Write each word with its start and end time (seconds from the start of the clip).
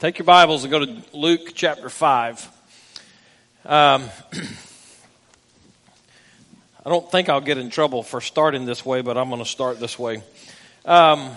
Take 0.00 0.18
your 0.18 0.24
Bibles 0.24 0.64
and 0.64 0.70
go 0.70 0.78
to 0.82 0.96
Luke 1.12 1.52
chapter 1.54 1.90
5. 1.90 2.48
Um, 3.66 4.02
I 6.86 6.88
don't 6.88 7.12
think 7.12 7.28
I'll 7.28 7.42
get 7.42 7.58
in 7.58 7.68
trouble 7.68 8.02
for 8.02 8.22
starting 8.22 8.64
this 8.64 8.82
way, 8.82 9.02
but 9.02 9.18
I'm 9.18 9.28
going 9.28 9.42
to 9.42 9.48
start 9.48 9.78
this 9.78 9.98
way. 9.98 10.22
Um, 10.86 11.28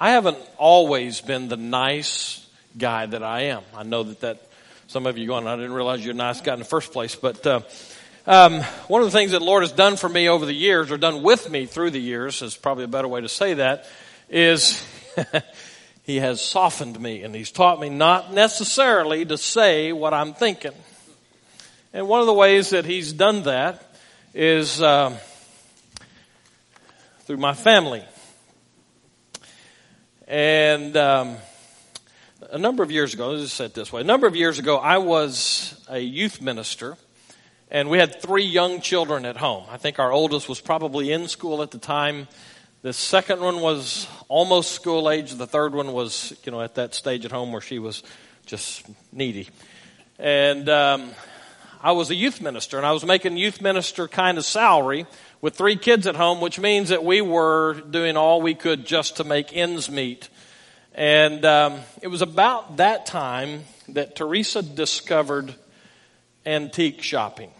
I 0.00 0.10
haven't 0.10 0.38
always 0.56 1.20
been 1.20 1.46
the 1.46 1.56
nice 1.56 2.44
guy 2.76 3.06
that 3.06 3.22
I 3.22 3.42
am. 3.42 3.62
I 3.72 3.84
know 3.84 4.02
that, 4.02 4.18
that 4.22 4.42
some 4.88 5.06
of 5.06 5.16
you 5.16 5.28
going, 5.28 5.46
I 5.46 5.54
didn't 5.54 5.74
realize 5.74 6.04
you're 6.04 6.12
a 6.12 6.16
nice 6.16 6.40
guy 6.40 6.54
in 6.54 6.58
the 6.58 6.64
first 6.64 6.92
place, 6.92 7.14
but 7.14 7.46
uh, 7.46 7.60
um, 8.26 8.62
one 8.88 9.00
of 9.00 9.06
the 9.06 9.16
things 9.16 9.30
that 9.30 9.42
Lord 9.42 9.62
has 9.62 9.70
done 9.70 9.96
for 9.96 10.08
me 10.08 10.28
over 10.28 10.44
the 10.44 10.52
years, 10.52 10.90
or 10.90 10.98
done 10.98 11.22
with 11.22 11.48
me 11.48 11.66
through 11.66 11.90
the 11.90 12.00
years, 12.00 12.42
is 12.42 12.56
probably 12.56 12.82
a 12.82 12.88
better 12.88 13.06
way 13.06 13.20
to 13.20 13.28
say 13.28 13.54
that, 13.54 13.86
is 14.28 14.84
He 16.08 16.20
has 16.20 16.40
softened 16.40 16.98
me 16.98 17.22
and 17.22 17.34
He's 17.34 17.50
taught 17.50 17.78
me 17.78 17.90
not 17.90 18.32
necessarily 18.32 19.26
to 19.26 19.36
say 19.36 19.92
what 19.92 20.14
I'm 20.14 20.32
thinking. 20.32 20.72
And 21.92 22.08
one 22.08 22.20
of 22.20 22.26
the 22.26 22.32
ways 22.32 22.70
that 22.70 22.86
He's 22.86 23.12
done 23.12 23.42
that 23.42 23.94
is 24.32 24.80
uh, 24.80 25.18
through 27.24 27.36
my 27.36 27.52
family. 27.52 28.02
And 30.26 30.96
um, 30.96 31.36
a 32.48 32.56
number 32.56 32.82
of 32.82 32.90
years 32.90 33.12
ago, 33.12 33.32
let's 33.32 33.42
just 33.42 33.56
say 33.56 33.66
it 33.66 33.74
this 33.74 33.92
way. 33.92 34.00
A 34.00 34.04
number 34.04 34.26
of 34.26 34.34
years 34.34 34.58
ago, 34.58 34.78
I 34.78 34.96
was 34.96 35.78
a 35.90 35.98
youth 35.98 36.40
minister, 36.40 36.96
and 37.70 37.90
we 37.90 37.98
had 37.98 38.22
three 38.22 38.46
young 38.46 38.80
children 38.80 39.26
at 39.26 39.36
home. 39.36 39.64
I 39.68 39.76
think 39.76 39.98
our 39.98 40.10
oldest 40.10 40.48
was 40.48 40.58
probably 40.58 41.12
in 41.12 41.28
school 41.28 41.60
at 41.60 41.70
the 41.70 41.76
time. 41.76 42.28
The 42.88 42.94
second 42.94 43.42
one 43.42 43.60
was 43.60 44.08
almost 44.28 44.72
school 44.72 45.10
age. 45.10 45.34
The 45.34 45.46
third 45.46 45.74
one 45.74 45.92
was, 45.92 46.32
you 46.42 46.50
know, 46.50 46.62
at 46.62 46.76
that 46.76 46.94
stage 46.94 47.26
at 47.26 47.30
home 47.30 47.52
where 47.52 47.60
she 47.60 47.78
was 47.78 48.02
just 48.46 48.86
needy. 49.12 49.50
And 50.18 50.66
um, 50.70 51.10
I 51.82 51.92
was 51.92 52.08
a 52.08 52.14
youth 52.14 52.40
minister, 52.40 52.78
and 52.78 52.86
I 52.86 52.92
was 52.92 53.04
making 53.04 53.36
youth 53.36 53.60
minister 53.60 54.08
kind 54.08 54.38
of 54.38 54.46
salary 54.46 55.04
with 55.42 55.54
three 55.54 55.76
kids 55.76 56.06
at 56.06 56.16
home, 56.16 56.40
which 56.40 56.58
means 56.58 56.88
that 56.88 57.04
we 57.04 57.20
were 57.20 57.74
doing 57.74 58.16
all 58.16 58.40
we 58.40 58.54
could 58.54 58.86
just 58.86 59.18
to 59.18 59.24
make 59.24 59.54
ends 59.54 59.90
meet. 59.90 60.30
And 60.94 61.44
um, 61.44 61.80
it 62.00 62.08
was 62.08 62.22
about 62.22 62.78
that 62.78 63.04
time 63.04 63.64
that 63.90 64.16
Teresa 64.16 64.62
discovered 64.62 65.54
antique 66.46 67.02
shopping. 67.02 67.50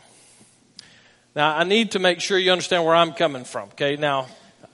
Now, 1.36 1.55
I 1.55 1.64
need 1.64 1.91
to 1.91 1.98
make 1.98 2.22
sure 2.22 2.38
you 2.38 2.50
understand 2.50 2.86
where 2.86 2.94
I'm 2.94 3.12
coming 3.12 3.44
from, 3.44 3.69
okay? 3.72 3.97
Now, 3.97 4.28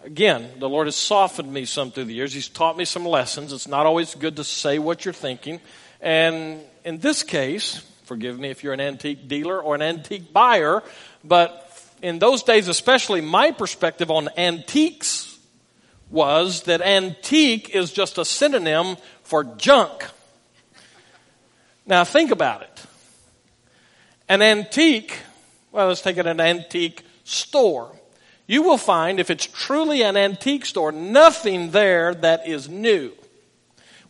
again, 0.05 0.51
the 0.59 0.69
Lord 0.69 0.87
has 0.87 0.97
softened 0.97 1.53
me 1.53 1.65
some 1.65 1.91
through 1.91 2.05
the 2.05 2.15
years. 2.15 2.33
He's 2.33 2.49
taught 2.49 2.77
me 2.77 2.85
some 2.85 3.05
lessons. 3.05 3.53
It's 3.53 3.67
not 3.67 3.87
always 3.87 4.15
good 4.15 4.37
to 4.37 4.45
say 4.45 4.79
what 4.79 5.05
you're 5.05 5.15
thinking. 5.15 5.61
And 6.01 6.61
in 6.85 6.99
this 6.99 7.23
case, 7.23 7.85
forgive 8.05 8.39
me 8.39 8.51
if 8.51 8.63
you're 8.63 8.75
an 8.75 8.81
antique 8.81 9.27
dealer 9.27 9.61
or 9.61 9.75
an 9.75 9.83
antique 9.83 10.33
buyer, 10.33 10.83
but 11.25 11.61
in 12.03 12.19
those 12.19 12.43
days, 12.43 12.69
especially 12.69 13.23
my 13.23 13.51
perspective 13.51 14.11
on 14.11 14.29
antiques 14.37 15.39
was 16.11 16.65
that 16.65 16.83
antique 16.83 17.71
is 17.71 17.91
just 17.91 18.19
a 18.19 18.25
synonym 18.25 18.97
for 19.23 19.43
junk. 19.43 20.07
Now 21.87 22.05
think 22.05 22.31
about 22.31 22.63
it. 22.63 22.87
An 24.29 24.43
antique, 24.43 25.19
well, 25.73 25.89
let's 25.89 26.03
take 26.03 26.19
it 26.19 26.27
an 26.27 26.41
antique 26.41 27.03
store 27.25 27.94
you 28.47 28.63
will 28.63 28.79
find, 28.79 29.19
if 29.19 29.31
it's 29.31 29.47
truly 29.47 30.03
an 30.03 30.17
antique 30.17 30.67
store, 30.67 30.93
nothing 30.93 31.71
there 31.71 32.15
that 32.15 32.47
is 32.47 32.69
new. 32.69 33.13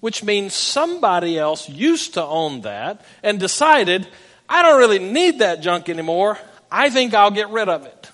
Which 0.00 0.24
means 0.24 0.54
somebody 0.54 1.38
else 1.38 1.68
used 1.68 2.14
to 2.14 2.24
own 2.24 2.62
that 2.62 3.04
and 3.22 3.40
decided, 3.40 4.06
I 4.48 4.62
don't 4.62 4.78
really 4.78 4.98
need 4.98 5.38
that 5.38 5.60
junk 5.62 5.88
anymore. 5.88 6.38
I 6.70 6.90
think 6.90 7.14
I'll 7.14 7.30
get 7.30 7.48
rid 7.50 7.68
of 7.68 7.86
it. 7.86 8.10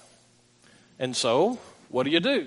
And 0.98 1.16
so, 1.16 1.58
what 1.88 2.04
do 2.04 2.10
you 2.10 2.20
do? 2.20 2.46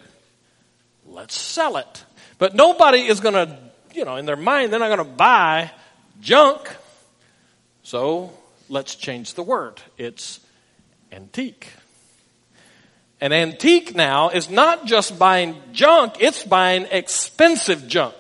Let's 1.07 1.35
sell 1.35 1.77
it. 1.77 2.05
But 2.37 2.55
nobody 2.55 2.99
is 2.99 3.19
going 3.19 3.33
to, 3.33 3.57
you 3.93 4.05
know, 4.05 4.15
in 4.15 4.25
their 4.25 4.37
mind, 4.37 4.71
they're 4.71 4.79
not 4.79 4.95
going 4.95 5.09
to 5.09 5.15
buy 5.15 5.71
junk. 6.21 6.73
So, 7.81 8.31
let's 8.69 8.95
change 8.95 9.33
the 9.33 9.43
word. 9.43 9.81
It's 9.97 10.39
antique. 11.11 11.67
An 13.23 13.31
antique 13.31 13.95
now 13.95 14.31
is 14.31 14.49
not 14.49 14.85
just 14.85 15.17
buying 15.17 15.55
junk, 15.71 16.15
it's 16.19 16.43
buying 16.43 16.87
expensive 16.91 17.87
junk. 17.87 18.15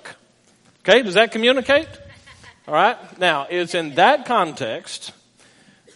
Okay, 0.79 1.03
does 1.03 1.15
that 1.15 1.33
communicate? 1.33 1.89
All 2.69 2.73
right. 2.73 3.19
Now, 3.19 3.45
it's 3.49 3.75
in 3.75 3.95
that 3.95 4.25
context 4.25 5.11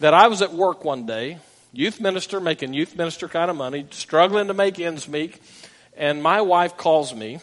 that 0.00 0.12
I 0.12 0.28
was 0.28 0.42
at 0.42 0.52
work 0.52 0.84
one 0.84 1.06
day, 1.06 1.38
youth 1.72 2.02
minister, 2.02 2.38
making 2.38 2.74
youth 2.74 2.96
minister 2.96 3.28
kind 3.28 3.50
of 3.50 3.56
money, 3.56 3.86
struggling 3.92 4.48
to 4.48 4.52
make 4.52 4.78
ends 4.78 5.08
meet, 5.08 5.38
and 5.96 6.22
my 6.22 6.42
wife 6.42 6.76
calls 6.76 7.14
me, 7.14 7.40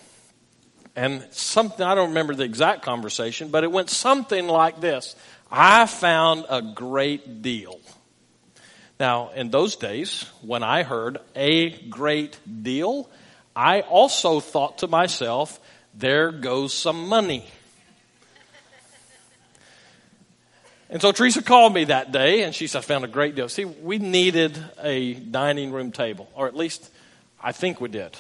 and 0.96 1.26
something, 1.32 1.84
I 1.84 1.96
don't 1.96 2.10
remember 2.10 2.36
the 2.36 2.44
exact 2.44 2.84
conversation, 2.84 3.48
but 3.48 3.64
it 3.64 3.72
went 3.72 3.90
something 3.90 4.48
like 4.48 4.82
this 4.82 5.16
I 5.52 5.88
found 5.88 6.46
a 6.48 6.62
great 6.62 7.42
deal. 7.42 7.80
Now, 9.00 9.32
in 9.32 9.50
those 9.50 9.76
days, 9.76 10.26
when 10.42 10.64
I 10.64 10.84
heard 10.84 11.18
a 11.36 11.72
great 11.90 12.40
deal, 12.64 13.10
I 13.56 13.82
also 13.82 14.40
thought 14.40 14.80
to 14.80 14.88
myself, 14.88 15.60
there 15.94 16.32
goes 16.32 16.74
some 16.74 17.08
money. 17.10 17.46
And 20.90 21.02
so 21.02 21.12
Teresa 21.12 21.42
called 21.42 21.74
me 21.74 21.86
that 21.86 22.12
day 22.12 22.44
and 22.44 22.54
she 22.54 22.68
said, 22.68 22.80
I 22.80 22.82
found 22.82 23.04
a 23.04 23.10
great 23.10 23.36
deal. 23.36 23.50
See, 23.50 23.66
we 23.66 23.98
needed 23.98 24.58
a 24.82 25.14
dining 25.16 25.72
room 25.72 25.92
table, 25.92 26.30
or 26.36 26.48
at 26.48 26.56
least 26.56 26.90
I 27.42 27.52
think 27.52 27.82
we 27.82 27.90
did. 27.90 28.16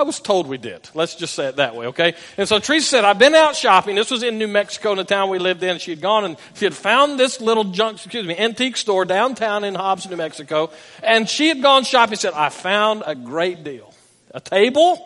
I 0.00 0.02
was 0.02 0.18
told 0.18 0.46
we 0.46 0.56
did. 0.56 0.88
Let's 0.94 1.14
just 1.14 1.34
say 1.34 1.46
it 1.48 1.56
that 1.56 1.76
way, 1.76 1.88
okay? 1.88 2.14
And 2.38 2.48
so 2.48 2.58
Teresa 2.58 2.88
said, 2.88 3.04
I've 3.04 3.18
been 3.18 3.34
out 3.34 3.54
shopping. 3.54 3.96
This 3.96 4.10
was 4.10 4.22
in 4.22 4.38
New 4.38 4.48
Mexico, 4.48 4.92
in 4.92 4.96
the 4.96 5.04
town 5.04 5.28
we 5.28 5.38
lived 5.38 5.62
in. 5.62 5.78
She 5.78 5.90
had 5.90 6.00
gone 6.00 6.24
and 6.24 6.38
she 6.54 6.64
had 6.64 6.72
found 6.74 7.20
this 7.20 7.38
little 7.38 7.64
junk, 7.64 7.98
excuse 7.98 8.26
me, 8.26 8.34
antique 8.34 8.78
store 8.78 9.04
downtown 9.04 9.62
in 9.62 9.74
Hobbs, 9.74 10.08
New 10.08 10.16
Mexico. 10.16 10.70
And 11.02 11.28
she 11.28 11.48
had 11.48 11.60
gone 11.60 11.84
shopping 11.84 12.12
and 12.12 12.18
said, 12.18 12.32
I 12.32 12.48
found 12.48 13.02
a 13.04 13.14
great 13.14 13.62
deal. 13.62 13.92
A 14.32 14.40
table? 14.40 14.96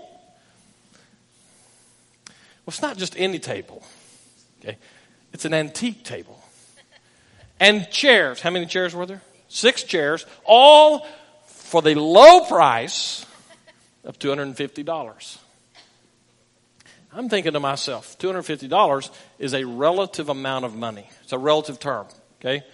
Well, 2.29 2.69
it's 2.69 2.81
not 2.81 2.97
just 2.97 3.19
any 3.19 3.41
table, 3.41 3.83
okay? 4.61 4.79
It's 5.33 5.45
an 5.45 5.55
antique 5.55 6.05
table. 6.05 6.41
And 7.59 7.91
chairs. 7.91 8.41
How 8.41 8.51
many 8.51 8.67
chairs 8.67 8.95
were 8.95 9.07
there? 9.07 9.23
Six 9.49 9.83
chairs, 9.83 10.25
all 10.45 11.05
for 11.47 11.83
the 11.83 11.97
low 11.97 12.45
price 12.47 13.27
of 14.05 14.19
$250. 14.19 15.39
I'm 17.13 17.29
thinking 17.29 17.53
to 17.53 17.61
myself, 17.61 18.19
$250 18.19 19.11
is 19.39 19.55
a 19.55 19.65
relative 19.65 20.29
amount 20.29 20.65
of 20.65 20.75
money. 20.75 21.09
It's 21.23 21.33
a 21.33 21.39
relative 21.39 21.79
term, 21.79 22.07
okay? 22.41 22.65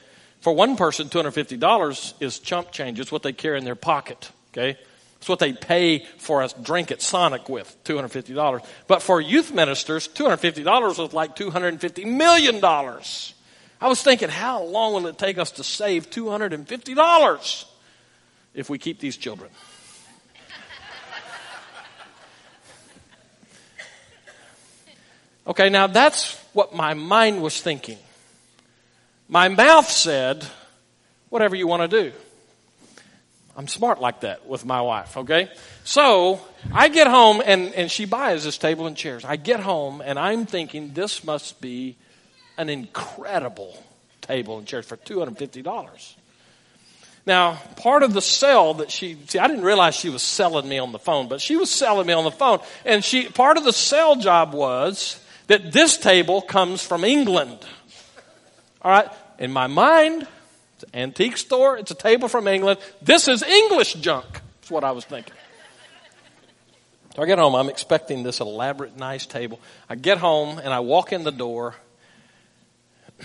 For 0.41 0.55
one 0.55 0.77
person, 0.77 1.09
$250 1.09 2.15
is 2.21 2.39
chump 2.39 2.73
change. 2.73 2.99
It's 2.99 3.13
what 3.13 3.23
they 3.23 3.35
carry 3.35 3.59
in 3.59 3.65
their 3.65 3.75
pocket, 3.75 4.31
okay? 4.53 4.79
It's 5.19 5.29
what 5.29 5.39
they 5.39 5.53
pay 5.53 6.07
for 6.17 6.43
a 6.43 6.49
drink 6.63 6.91
at 6.91 7.03
Sonic 7.03 7.51
with, 7.51 7.77
$250. 7.85 8.65
But 8.87 9.03
for 9.03 9.21
youth 9.21 9.53
ministers, 9.53 10.09
$250 10.09 10.99
was 10.99 11.13
like 11.13 11.37
$250 11.37 12.07
million. 12.07 12.65
I 12.65 13.89
was 13.89 14.03
thinking, 14.03 14.31
how 14.31 14.63
long 14.63 14.95
will 14.95 15.07
it 15.07 15.19
take 15.19 15.37
us 15.37 15.51
to 15.53 15.65
save 15.65 16.09
$250 16.09 17.65
if 18.55 18.71
we 18.71 18.79
keep 18.79 19.01
these 19.01 19.19
children? 19.19 19.51
Okay, 25.51 25.69
now 25.69 25.89
that's 25.89 26.37
what 26.53 26.77
my 26.77 26.95
mind 26.95 27.43
was 27.43 27.61
thinking. 27.61 27.99
My 29.29 29.49
mouth 29.49 29.91
said, 29.91 30.47
whatever 31.29 31.57
you 31.57 31.67
want 31.67 31.91
to 31.91 32.03
do. 32.05 32.13
I'm 33.57 33.67
smart 33.67 34.01
like 34.01 34.21
that 34.21 34.47
with 34.47 34.65
my 34.65 34.81
wife, 34.81 35.17
okay? 35.17 35.51
So 35.83 36.41
I 36.73 36.87
get 36.87 37.09
home 37.09 37.43
and, 37.45 37.75
and 37.75 37.91
she 37.91 38.05
buys 38.05 38.45
this 38.45 38.59
table 38.59 38.87
and 38.87 38.97
chairs. 38.97 39.25
I 39.25 39.35
get 39.35 39.59
home 39.59 40.01
and 40.01 40.21
I'm 40.21 40.47
thinking 40.47 40.93
this 40.93 41.25
must 41.25 41.61
be 41.61 41.97
an 42.57 42.69
incredible 42.69 43.77
table 44.21 44.57
and 44.57 44.69
chairs 44.69 44.87
for 44.87 44.99
$250. 44.99 46.15
Now, 47.27 47.55
part 47.75 48.05
of 48.05 48.13
the 48.15 48.23
sell 48.23 48.75
that 48.75 48.93
she, 48.93 49.19
see, 49.27 49.41
I 49.41 49.49
didn't 49.49 49.65
realize 49.65 49.97
she 49.97 50.11
was 50.11 50.23
selling 50.23 50.69
me 50.69 50.79
on 50.79 50.93
the 50.93 51.01
phone, 51.01 51.27
but 51.29 51.41
she 51.41 51.57
was 51.57 51.73
selling 51.73 52.07
me 52.07 52.13
on 52.13 52.23
the 52.23 52.31
phone. 52.31 52.61
And 52.85 53.05
she, 53.05 53.29
part 53.29 53.57
of 53.57 53.65
the 53.65 53.73
sell 53.73 54.15
job 54.15 54.55
was 54.55 55.20
that 55.51 55.73
this 55.73 55.99
table 55.99 56.41
comes 56.41 56.81
from 56.81 57.03
England. 57.03 57.59
All 58.83 58.93
right? 58.93 59.09
In 59.41 59.51
my 59.51 59.67
mind, 59.67 60.29
it's 60.75 60.85
an 60.85 61.01
antique 61.01 61.37
store, 61.37 61.77
it's 61.77 61.91
a 61.91 61.95
table 61.97 62.29
from 62.29 62.47
England. 62.47 62.79
This 63.03 63.27
is 63.27 63.43
English 63.43 63.95
junk. 63.95 64.27
That's 64.61 64.71
what 64.71 64.85
I 64.85 64.93
was 64.93 65.05
thinking. 65.05 65.35
So 67.17 67.23
I 67.23 67.27
get 67.27 67.41
home, 67.41 67.57
I'm 67.57 67.69
expecting 67.69 68.23
this 68.23 68.39
elaborate, 68.39 68.97
nice 68.97 69.27
table. 69.27 69.59
I 69.89 69.97
get 69.97 70.19
home 70.19 70.59
and 70.59 70.73
I 70.73 70.79
walk 70.79 71.13
in 71.13 71.25
the 71.25 71.33
door 71.33 71.75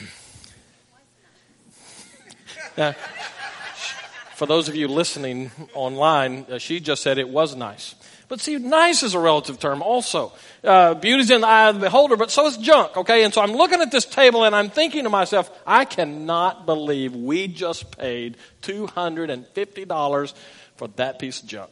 now, 2.75 2.95
for 4.33 4.48
those 4.48 4.68
of 4.68 4.75
you 4.75 4.88
listening 4.88 5.51
online, 5.75 6.48
uh, 6.50 6.57
she 6.57 6.80
just 6.80 7.04
said 7.04 7.19
it 7.19 7.30
was 7.30 7.56
nice. 7.56 7.94
But 8.27 8.42
see, 8.42 8.57
nice 8.57 9.04
is 9.04 9.13
a 9.13 9.19
relative 9.19 9.60
term 9.60 9.81
also. 9.81 10.33
Uh, 10.63 10.95
beauty's 10.95 11.30
in 11.30 11.42
the 11.42 11.48
eye 11.48 11.69
of 11.69 11.75
the 11.75 11.81
beholder, 11.81 12.18
but 12.18 12.31
so 12.31 12.48
is 12.48 12.57
junk, 12.57 12.98
okay? 12.98 13.24
And 13.24 13.33
so 13.33 13.42
I'm 13.42 13.51
looking 13.51 13.81
at 13.81 13.92
this 13.92 14.06
table 14.06 14.44
and 14.44 14.56
I'm 14.56 14.69
thinking 14.69 15.04
to 15.04 15.10
myself, 15.10 15.51
I 15.66 15.86
cannot 15.86 16.66
believe 16.66 17.16
we 17.16 17.48
just 17.48 17.98
paid 17.98 18.38
$250 18.63 20.33
for 20.75 20.88
that 20.95 21.19
piece 21.19 21.42
of 21.42 21.48
junk. 21.48 21.72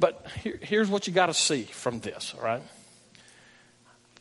But 0.00 0.26
here, 0.42 0.58
here's 0.60 0.88
what 0.88 1.06
you 1.06 1.12
got 1.12 1.26
to 1.26 1.34
see 1.34 1.62
from 1.62 2.00
this, 2.00 2.34
all 2.36 2.44
right? 2.44 2.62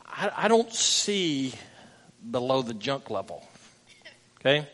I, 0.05 0.31
I 0.35 0.47
don't 0.47 0.71
see 0.71 1.53
below 2.29 2.61
the 2.61 2.73
junk 2.73 3.09
level, 3.09 3.47
okay? 4.39 4.67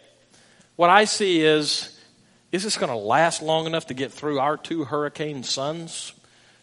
What 0.75 0.89
I 0.89 1.05
see 1.05 1.41
is 1.41 1.92
is 2.53 2.63
this 2.63 2.77
going 2.77 2.91
to 2.91 2.95
last 2.95 3.41
long 3.41 3.65
enough 3.65 3.87
to 3.87 3.95
get 3.95 4.13
through 4.13 4.39
our 4.39 4.55
two 4.55 4.85
hurricane 4.85 5.43
sons? 5.43 6.13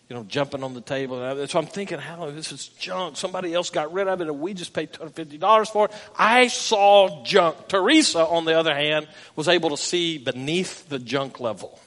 You 0.09 0.17
know, 0.17 0.25
jumping 0.25 0.65
on 0.65 0.75
the 0.75 0.81
table. 0.81 1.47
So 1.47 1.59
I'm 1.59 1.67
thinking, 1.67 1.99
how 1.99 2.31
this 2.31 2.51
is 2.51 2.69
junk. 2.69 3.17
Somebody 3.17 3.55
else 3.55 3.71
got 3.71 3.93
rid 3.93 4.09
of 4.09 4.21
it, 4.21 4.29
and 4.29 4.41
we 4.41 4.55
just 4.55 4.73
paid 4.73 4.93
$250 4.93 5.71
for 5.71 5.85
it. 5.87 5.93
I 6.19 6.49
saw 6.49 7.23
junk. 7.25 7.69
Teresa, 7.69 8.27
on 8.27 8.45
the 8.45 8.59
other 8.59 8.75
hand, 8.75 9.09
was 9.37 9.47
able 9.47 9.71
to 9.71 9.77
see 9.77 10.19
beneath 10.19 10.89
the 10.89 10.99
junk 10.99 11.39
level 11.39 11.79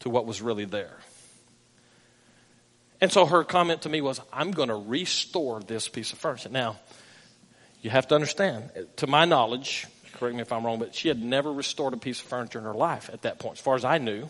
to 0.00 0.10
what 0.10 0.26
was 0.26 0.42
really 0.42 0.66
there. 0.66 0.96
And 3.00 3.10
so 3.10 3.26
her 3.26 3.44
comment 3.44 3.82
to 3.82 3.88
me 3.88 4.00
was, 4.00 4.20
I'm 4.32 4.52
going 4.52 4.68
to 4.68 4.76
restore 4.76 5.60
this 5.60 5.88
piece 5.88 6.12
of 6.12 6.18
furniture. 6.18 6.48
Now, 6.48 6.78
you 7.82 7.90
have 7.90 8.08
to 8.08 8.14
understand, 8.14 8.70
to 8.96 9.06
my 9.06 9.24
knowledge, 9.24 9.86
correct 10.16 10.34
me 10.34 10.42
if 10.42 10.52
I'm 10.52 10.64
wrong, 10.64 10.78
but 10.78 10.94
she 10.94 11.08
had 11.08 11.22
never 11.22 11.52
restored 11.52 11.92
a 11.94 11.96
piece 11.96 12.20
of 12.20 12.26
furniture 12.26 12.58
in 12.58 12.64
her 12.64 12.74
life 12.74 13.10
at 13.12 13.22
that 13.22 13.38
point, 13.38 13.58
as 13.58 13.60
far 13.60 13.74
as 13.74 13.84
I 13.84 13.98
knew. 13.98 14.28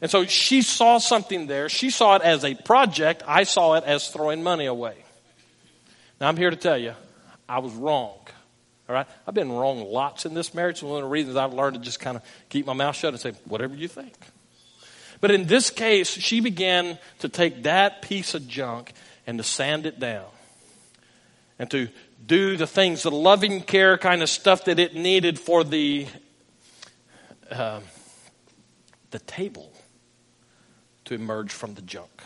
And 0.00 0.10
so 0.10 0.24
she 0.24 0.62
saw 0.62 0.98
something 0.98 1.46
there. 1.46 1.68
She 1.68 1.90
saw 1.90 2.16
it 2.16 2.22
as 2.22 2.44
a 2.44 2.54
project. 2.54 3.22
I 3.26 3.42
saw 3.42 3.74
it 3.74 3.84
as 3.84 4.08
throwing 4.08 4.42
money 4.42 4.66
away. 4.66 4.94
Now 6.20 6.28
I'm 6.28 6.36
here 6.36 6.50
to 6.50 6.56
tell 6.56 6.78
you, 6.78 6.94
I 7.48 7.58
was 7.58 7.72
wrong. 7.74 8.16
All 8.88 8.94
right? 8.94 9.06
I've 9.26 9.34
been 9.34 9.52
wrong 9.52 9.84
lots 9.84 10.24
in 10.24 10.32
this 10.32 10.54
marriage. 10.54 10.82
One 10.82 10.96
of 10.96 11.02
the 11.02 11.08
reasons 11.08 11.36
I've 11.36 11.52
learned 11.52 11.74
to 11.74 11.80
just 11.80 12.00
kind 12.00 12.16
of 12.16 12.22
keep 12.48 12.66
my 12.66 12.72
mouth 12.72 12.96
shut 12.96 13.12
and 13.12 13.20
say, 13.20 13.32
whatever 13.44 13.74
you 13.74 13.88
think. 13.88 14.14
But 15.20 15.32
in 15.32 15.46
this 15.46 15.68
case, 15.68 16.08
she 16.08 16.40
began 16.40 16.98
to 17.18 17.28
take 17.28 17.64
that 17.64 18.00
piece 18.00 18.34
of 18.34 18.48
junk 18.48 18.92
and 19.26 19.36
to 19.36 19.44
sand 19.44 19.84
it 19.84 20.00
down 20.00 20.26
and 21.60 21.70
to 21.70 21.88
do 22.26 22.56
the 22.56 22.66
things, 22.66 23.02
the 23.02 23.10
loving 23.10 23.60
care 23.60 23.98
kind 23.98 24.22
of 24.22 24.30
stuff 24.30 24.64
that 24.64 24.78
it 24.78 24.94
needed 24.94 25.38
for 25.38 25.62
the 25.62 26.06
uh, 27.50 27.80
the 29.10 29.18
table 29.18 29.70
to 31.04 31.14
emerge 31.14 31.52
from 31.52 31.74
the 31.74 31.82
junk. 31.82 32.22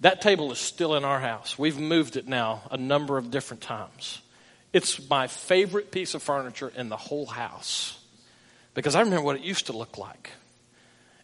That 0.00 0.22
table 0.22 0.50
is 0.50 0.58
still 0.58 0.94
in 0.94 1.04
our 1.04 1.20
house. 1.20 1.58
We've 1.58 1.78
moved 1.78 2.16
it 2.16 2.26
now 2.26 2.62
a 2.70 2.78
number 2.78 3.18
of 3.18 3.30
different 3.30 3.62
times. 3.62 4.22
It's 4.72 5.10
my 5.10 5.26
favorite 5.26 5.90
piece 5.90 6.14
of 6.14 6.22
furniture 6.22 6.72
in 6.74 6.88
the 6.88 6.96
whole 6.96 7.26
house 7.26 7.98
because 8.72 8.94
I 8.94 9.00
remember 9.00 9.26
what 9.26 9.36
it 9.36 9.42
used 9.42 9.66
to 9.66 9.76
look 9.76 9.98
like. 9.98 10.30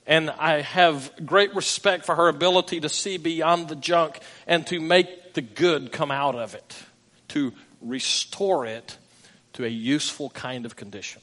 And 0.06 0.31
I 0.31 0.61
have 0.61 1.11
great 1.25 1.55
respect 1.55 2.05
for 2.05 2.15
her 2.15 2.29
ability 2.29 2.81
to 2.81 2.89
see 2.89 3.17
beyond 3.17 3.69
the 3.69 3.77
junk 3.77 4.21
and 4.47 4.67
to 4.67 4.81
make 4.81 5.27
the 5.38 5.43
good 5.43 5.93
come 5.93 6.11
out 6.11 6.35
of 6.35 6.56
it, 6.56 6.76
to 7.29 7.52
restore 7.81 8.67
it 8.67 8.99
to 9.52 9.64
a 9.64 9.69
useful 9.69 10.31
kind 10.31 10.67
of 10.67 10.75
condition. 10.75 11.23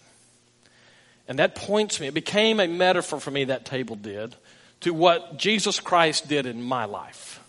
And 1.27 1.39
that 1.39 1.53
points 1.53 1.99
me, 1.99 2.07
it 2.07 2.13
became 2.13 2.61
a 2.61 2.67
metaphor 2.67 3.19
for 3.19 3.29
me, 3.29 3.43
that 3.43 3.65
table 3.65 3.97
did, 3.97 4.33
to 4.79 4.93
what 4.93 5.35
Jesus 5.35 5.81
Christ 5.81 6.29
did 6.29 6.45
in 6.45 6.63
my 6.63 6.85
life. 6.85 7.41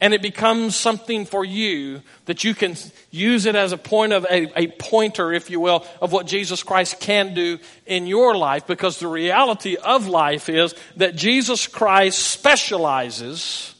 And 0.00 0.12
it 0.12 0.20
becomes 0.20 0.74
something 0.74 1.24
for 1.24 1.44
you 1.44 2.02
that 2.24 2.42
you 2.42 2.56
can 2.56 2.74
use 3.12 3.46
it 3.46 3.54
as 3.54 3.70
a 3.70 3.78
point 3.78 4.12
of 4.12 4.24
a, 4.24 4.58
a, 4.58 4.66
pointer, 4.80 5.32
if 5.32 5.48
you 5.48 5.60
will, 5.60 5.86
of 6.02 6.10
what 6.10 6.26
Jesus 6.26 6.64
Christ 6.64 6.98
can 6.98 7.34
do 7.34 7.60
in 7.86 8.08
your 8.08 8.36
life. 8.36 8.66
Because 8.66 8.98
the 8.98 9.06
reality 9.06 9.76
of 9.76 10.08
life 10.08 10.48
is 10.48 10.74
that 10.96 11.14
Jesus 11.14 11.68
Christ 11.68 12.18
specializes 12.18 13.76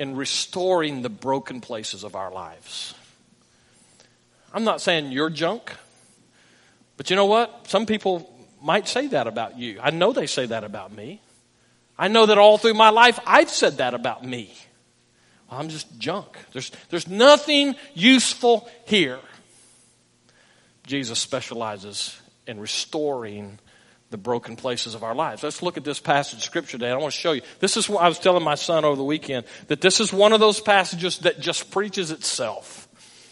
in 0.00 0.16
restoring 0.16 1.02
the 1.02 1.10
broken 1.10 1.60
places 1.60 2.04
of 2.04 2.16
our 2.16 2.32
lives. 2.32 2.94
I'm 4.52 4.64
not 4.64 4.80
saying 4.80 5.12
you're 5.12 5.28
junk, 5.28 5.72
but 6.96 7.10
you 7.10 7.16
know 7.16 7.26
what? 7.26 7.68
Some 7.68 7.84
people 7.84 8.34
might 8.62 8.88
say 8.88 9.08
that 9.08 9.26
about 9.26 9.58
you. 9.58 9.78
I 9.80 9.90
know 9.90 10.14
they 10.14 10.26
say 10.26 10.46
that 10.46 10.64
about 10.64 10.90
me. 10.90 11.20
I 11.98 12.08
know 12.08 12.24
that 12.24 12.38
all 12.38 12.56
through 12.56 12.74
my 12.74 12.88
life 12.88 13.20
I've 13.26 13.50
said 13.50 13.76
that 13.76 13.92
about 13.92 14.24
me. 14.24 14.52
I'm 15.50 15.68
just 15.68 15.98
junk. 15.98 16.38
There's, 16.52 16.72
there's 16.88 17.06
nothing 17.06 17.76
useful 17.92 18.70
here. 18.86 19.18
Jesus 20.86 21.18
specializes 21.18 22.18
in 22.46 22.58
restoring 22.58 23.58
the 24.10 24.18
broken 24.18 24.56
places 24.56 24.94
of 24.94 25.04
our 25.04 25.14
lives. 25.14 25.42
Let's 25.42 25.62
look 25.62 25.76
at 25.76 25.84
this 25.84 26.00
passage 26.00 26.38
of 26.38 26.44
scripture 26.44 26.78
today. 26.78 26.90
I 26.90 26.96
want 26.96 27.14
to 27.14 27.18
show 27.18 27.32
you. 27.32 27.42
This 27.60 27.76
is 27.76 27.88
what 27.88 28.02
I 28.02 28.08
was 28.08 28.18
telling 28.18 28.42
my 28.42 28.56
son 28.56 28.84
over 28.84 28.96
the 28.96 29.04
weekend 29.04 29.46
that 29.68 29.80
this 29.80 30.00
is 30.00 30.12
one 30.12 30.32
of 30.32 30.40
those 30.40 30.60
passages 30.60 31.18
that 31.18 31.40
just 31.40 31.70
preaches 31.70 32.10
itself. 32.10 32.88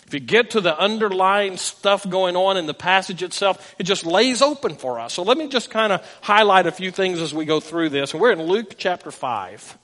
If 0.06 0.14
you 0.14 0.20
get 0.20 0.52
to 0.52 0.62
the 0.62 0.78
underlying 0.78 1.58
stuff 1.58 2.08
going 2.08 2.34
on 2.34 2.56
in 2.56 2.64
the 2.64 2.72
passage 2.72 3.22
itself, 3.22 3.75
it 3.78 3.82
just 3.82 4.06
lays 4.06 4.40
open 4.40 4.76
for 4.76 4.98
us. 4.98 5.12
So 5.12 5.22
let 5.22 5.36
me 5.36 5.48
just 5.48 5.70
kind 5.70 5.92
of 5.92 6.19
highlight 6.22 6.66
a 6.66 6.72
few 6.72 6.90
things 6.90 7.20
as 7.20 7.34
we 7.34 7.44
go 7.44 7.60
through 7.60 7.90
this. 7.90 8.12
And 8.12 8.22
we're 8.22 8.32
in 8.32 8.42
Luke 8.42 8.76
chapter 8.78 9.10
5. 9.10 9.78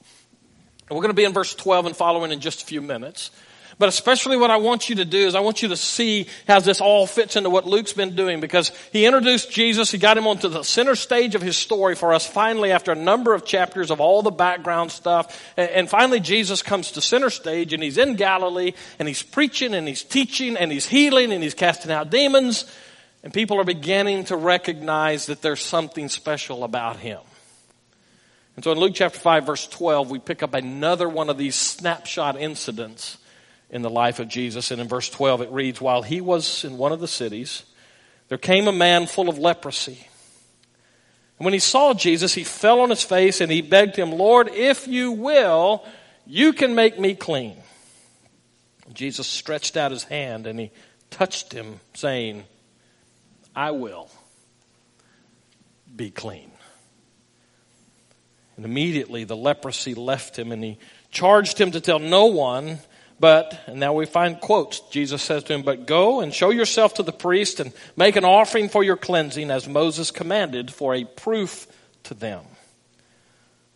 And 0.87 0.95
we're 0.95 1.01
going 1.01 1.09
to 1.09 1.15
be 1.15 1.25
in 1.25 1.33
verse 1.33 1.53
12 1.53 1.87
and 1.87 1.95
following 1.95 2.31
in 2.31 2.39
just 2.39 2.63
a 2.63 2.65
few 2.65 2.81
minutes. 2.81 3.29
But 3.77 3.89
especially 3.89 4.37
what 4.37 4.51
I 4.51 4.57
want 4.57 4.87
you 4.89 4.95
to 4.97 5.05
do 5.05 5.27
is 5.27 5.35
I 5.35 5.41
want 5.41 5.61
you 5.61 5.67
to 5.69 5.75
see 5.75 6.27
how 6.47 6.61
this 6.61 6.79
all 6.79 7.05
fits 7.05 7.35
into 7.35 7.49
what 7.49 7.65
Luke's 7.65 7.91
been 7.91 8.15
doing 8.15 8.39
because 8.39 8.71
he 8.93 9.05
introduced 9.05 9.51
Jesus. 9.51 9.91
He 9.91 9.97
got 9.97 10.17
him 10.17 10.27
onto 10.27 10.47
the 10.47 10.63
center 10.63 10.95
stage 10.95 11.35
of 11.35 11.41
his 11.41 11.57
story 11.57 11.95
for 11.95 12.13
us 12.13 12.25
finally 12.25 12.71
after 12.71 12.93
a 12.93 12.95
number 12.95 13.33
of 13.33 13.43
chapters 13.43 13.91
of 13.91 13.99
all 13.99 14.21
the 14.21 14.31
background 14.31 14.91
stuff. 14.91 15.53
And 15.57 15.89
finally 15.89 16.21
Jesus 16.21 16.61
comes 16.61 16.91
to 16.91 17.01
center 17.01 17.29
stage 17.29 17.73
and 17.73 17.83
he's 17.83 17.97
in 17.97 18.15
Galilee 18.15 18.71
and 18.97 19.09
he's 19.09 19.23
preaching 19.23 19.73
and 19.73 19.89
he's 19.89 20.03
teaching 20.03 20.55
and 20.55 20.71
he's 20.71 20.87
healing 20.87 21.33
and 21.33 21.43
he's 21.43 21.53
casting 21.53 21.91
out 21.91 22.09
demons. 22.09 22.63
And 23.23 23.33
people 23.33 23.59
are 23.59 23.65
beginning 23.65 24.25
to 24.25 24.37
recognize 24.37 25.25
that 25.25 25.41
there's 25.41 25.61
something 25.61 26.07
special 26.07 26.63
about 26.63 26.97
him. 26.97 27.19
And 28.55 28.63
so 28.63 28.71
in 28.71 28.79
Luke 28.79 28.93
chapter 28.95 29.19
5 29.19 29.45
verse 29.45 29.67
12, 29.67 30.09
we 30.09 30.19
pick 30.19 30.43
up 30.43 30.53
another 30.53 31.09
one 31.09 31.29
of 31.29 31.37
these 31.37 31.55
snapshot 31.55 32.39
incidents 32.39 33.17
in 33.69 33.81
the 33.81 33.89
life 33.89 34.19
of 34.19 34.27
Jesus. 34.27 34.71
And 34.71 34.81
in 34.81 34.87
verse 34.87 35.09
12 35.09 35.41
it 35.41 35.51
reads, 35.51 35.81
While 35.81 36.01
he 36.01 36.21
was 36.21 36.63
in 36.63 36.77
one 36.77 36.91
of 36.91 36.99
the 36.99 37.07
cities, 37.07 37.63
there 38.27 38.37
came 38.37 38.67
a 38.67 38.71
man 38.71 39.07
full 39.07 39.29
of 39.29 39.37
leprosy. 39.37 40.07
And 41.37 41.45
when 41.45 41.53
he 41.53 41.59
saw 41.59 41.93
Jesus, 41.93 42.33
he 42.33 42.43
fell 42.43 42.79
on 42.81 42.89
his 42.89 43.03
face 43.03 43.41
and 43.41 43.51
he 43.51 43.61
begged 43.61 43.95
him, 43.95 44.11
Lord, 44.11 44.49
if 44.49 44.87
you 44.87 45.11
will, 45.11 45.83
you 46.25 46.53
can 46.53 46.75
make 46.75 46.99
me 46.99 47.13
clean. 47.13 47.57
Jesus 48.93 49.27
stretched 49.27 49.75
out 49.75 49.91
his 49.91 50.03
hand 50.03 50.47
and 50.47 50.59
he 50.59 50.71
touched 51.09 51.51
him, 51.51 51.79
saying, 51.93 52.45
I 53.55 53.71
will 53.71 54.09
be 55.93 56.11
clean. 56.11 56.51
And 58.55 58.65
immediately 58.65 59.25
the 59.25 59.35
leprosy 59.35 59.93
left 59.93 60.37
him 60.37 60.51
and 60.51 60.63
he 60.63 60.77
charged 61.11 61.59
him 61.59 61.71
to 61.71 61.81
tell 61.81 61.99
no 61.99 62.27
one 62.27 62.79
but, 63.19 63.59
and 63.67 63.79
now 63.79 63.93
we 63.93 64.05
find 64.05 64.39
quotes. 64.39 64.81
Jesus 64.91 65.21
says 65.21 65.43
to 65.45 65.53
him, 65.53 65.61
But 65.61 65.87
go 65.87 66.19
and 66.19 66.33
show 66.33 66.49
yourself 66.49 66.95
to 66.95 67.03
the 67.03 67.13
priest 67.13 67.59
and 67.59 67.71
make 67.95 68.15
an 68.17 68.25
offering 68.25 68.67
for 68.67 68.83
your 68.83 68.97
cleansing 68.97 69.51
as 69.51 69.67
Moses 69.67 70.11
commanded 70.11 70.71
for 70.71 70.93
a 70.93 71.05
proof 71.05 71.67
to 72.03 72.13
them. 72.13 72.43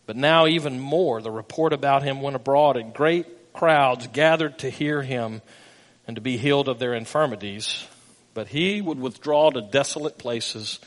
But 0.06 0.18
now, 0.18 0.48
even 0.48 0.80
more, 0.80 1.22
the 1.22 1.32
report 1.32 1.72
about 1.72 2.04
him 2.04 2.22
went 2.22 2.36
abroad, 2.36 2.78
and 2.78 2.94
great 2.94 3.54
crowds 3.54 4.08
gathered 4.08 4.60
to 4.60 4.70
hear 4.70 5.02
him 5.02 5.42
and 6.08 6.16
to 6.16 6.22
be 6.22 6.38
healed 6.38 6.68
of 6.68 6.80
their 6.80 6.94
infirmities. 6.94 7.88
But 8.34 8.48
he 8.48 8.82
would 8.82 9.00
withdraw 9.00 9.52
to 9.52 9.62
desolate 9.62 10.18
places 10.18 10.80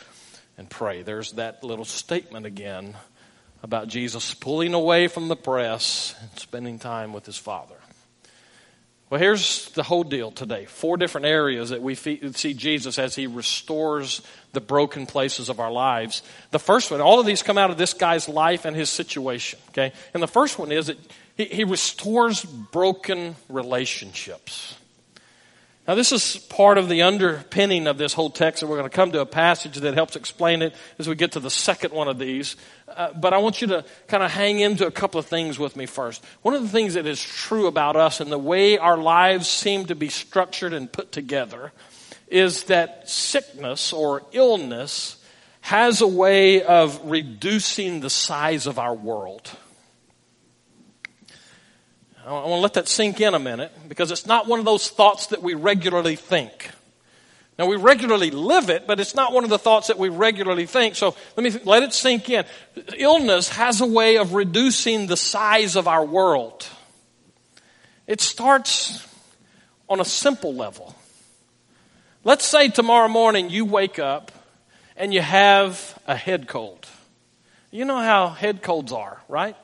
and 0.58 0.68
pray. 0.68 1.02
There's 1.02 1.32
that 1.32 1.64
little 1.64 1.84
statement 1.84 2.46
again 2.46 2.96
about 3.62 3.88
Jesus 3.88 4.34
pulling 4.34 4.74
away 4.74 5.06
from 5.08 5.28
the 5.28 5.36
press 5.36 6.14
and 6.20 6.30
spending 6.38 6.78
time 6.78 7.12
with 7.12 7.24
his 7.24 7.38
Father. 7.38 7.76
Well, 9.12 9.20
here's 9.20 9.68
the 9.72 9.82
whole 9.82 10.04
deal 10.04 10.30
today. 10.30 10.64
Four 10.64 10.96
different 10.96 11.26
areas 11.26 11.68
that 11.68 11.82
we 11.82 11.94
see 11.94 12.54
Jesus 12.54 12.98
as 12.98 13.14
he 13.14 13.26
restores 13.26 14.22
the 14.54 14.60
broken 14.62 15.04
places 15.04 15.50
of 15.50 15.60
our 15.60 15.70
lives. 15.70 16.22
The 16.50 16.58
first 16.58 16.90
one, 16.90 17.02
all 17.02 17.20
of 17.20 17.26
these 17.26 17.42
come 17.42 17.58
out 17.58 17.70
of 17.70 17.76
this 17.76 17.92
guy's 17.92 18.26
life 18.26 18.64
and 18.64 18.74
his 18.74 18.88
situation, 18.88 19.58
okay? 19.68 19.92
And 20.14 20.22
the 20.22 20.26
first 20.26 20.58
one 20.58 20.72
is 20.72 20.86
that 20.86 20.96
he, 21.36 21.44
he 21.44 21.64
restores 21.64 22.42
broken 22.42 23.36
relationships. 23.50 24.76
Now, 25.86 25.94
this 25.94 26.10
is 26.10 26.38
part 26.48 26.78
of 26.78 26.88
the 26.88 27.02
underpinning 27.02 27.88
of 27.88 27.98
this 27.98 28.14
whole 28.14 28.30
text, 28.30 28.62
and 28.62 28.70
we're 28.70 28.78
going 28.78 28.88
to 28.88 28.96
come 28.96 29.12
to 29.12 29.20
a 29.20 29.26
passage 29.26 29.76
that 29.76 29.92
helps 29.92 30.16
explain 30.16 30.62
it 30.62 30.74
as 30.98 31.06
we 31.06 31.16
get 31.16 31.32
to 31.32 31.40
the 31.40 31.50
second 31.50 31.92
one 31.92 32.08
of 32.08 32.18
these. 32.18 32.56
Uh, 32.96 33.12
but 33.14 33.32
I 33.32 33.38
want 33.38 33.60
you 33.60 33.68
to 33.68 33.84
kind 34.08 34.22
of 34.22 34.30
hang 34.30 34.60
into 34.60 34.86
a 34.86 34.90
couple 34.90 35.18
of 35.18 35.26
things 35.26 35.58
with 35.58 35.76
me 35.76 35.86
first. 35.86 36.24
One 36.42 36.54
of 36.54 36.62
the 36.62 36.68
things 36.68 36.94
that 36.94 37.06
is 37.06 37.22
true 37.22 37.66
about 37.66 37.96
us 37.96 38.20
and 38.20 38.30
the 38.30 38.38
way 38.38 38.78
our 38.78 38.96
lives 38.96 39.48
seem 39.48 39.86
to 39.86 39.94
be 39.94 40.08
structured 40.08 40.72
and 40.72 40.92
put 40.92 41.12
together 41.12 41.72
is 42.28 42.64
that 42.64 43.08
sickness 43.08 43.92
or 43.92 44.22
illness 44.32 45.16
has 45.60 46.00
a 46.00 46.06
way 46.06 46.62
of 46.62 47.00
reducing 47.04 48.00
the 48.00 48.10
size 48.10 48.66
of 48.66 48.78
our 48.78 48.94
world. 48.94 49.50
I 52.24 52.32
want 52.32 52.46
to 52.46 52.54
let 52.54 52.74
that 52.74 52.88
sink 52.88 53.20
in 53.20 53.34
a 53.34 53.38
minute 53.38 53.72
because 53.88 54.10
it's 54.10 54.26
not 54.26 54.46
one 54.46 54.58
of 54.58 54.64
those 54.64 54.88
thoughts 54.88 55.28
that 55.28 55.42
we 55.42 55.54
regularly 55.54 56.16
think. 56.16 56.70
Now 57.62 57.68
we 57.68 57.76
regularly 57.76 58.32
live 58.32 58.70
it, 58.70 58.88
but 58.88 58.98
it's 58.98 59.14
not 59.14 59.32
one 59.32 59.44
of 59.44 59.50
the 59.50 59.56
thoughts 59.56 59.86
that 59.86 59.96
we 59.96 60.08
regularly 60.08 60.66
think. 60.66 60.96
So 60.96 61.14
let 61.36 61.44
me 61.44 61.60
let 61.62 61.84
it 61.84 61.92
sink 61.92 62.28
in. 62.28 62.44
Illness 62.96 63.50
has 63.50 63.80
a 63.80 63.86
way 63.86 64.16
of 64.16 64.34
reducing 64.34 65.06
the 65.06 65.16
size 65.16 65.76
of 65.76 65.86
our 65.86 66.04
world. 66.04 66.66
It 68.08 68.20
starts 68.20 69.06
on 69.88 70.00
a 70.00 70.04
simple 70.04 70.52
level. 70.52 70.96
Let's 72.24 72.44
say 72.44 72.68
tomorrow 72.68 73.06
morning 73.06 73.48
you 73.48 73.64
wake 73.64 74.00
up 74.00 74.32
and 74.96 75.14
you 75.14 75.20
have 75.20 75.96
a 76.08 76.16
head 76.16 76.48
cold. 76.48 76.88
You 77.70 77.84
know 77.84 77.98
how 77.98 78.30
head 78.30 78.60
colds 78.60 78.90
are, 78.90 79.22
right? 79.28 79.54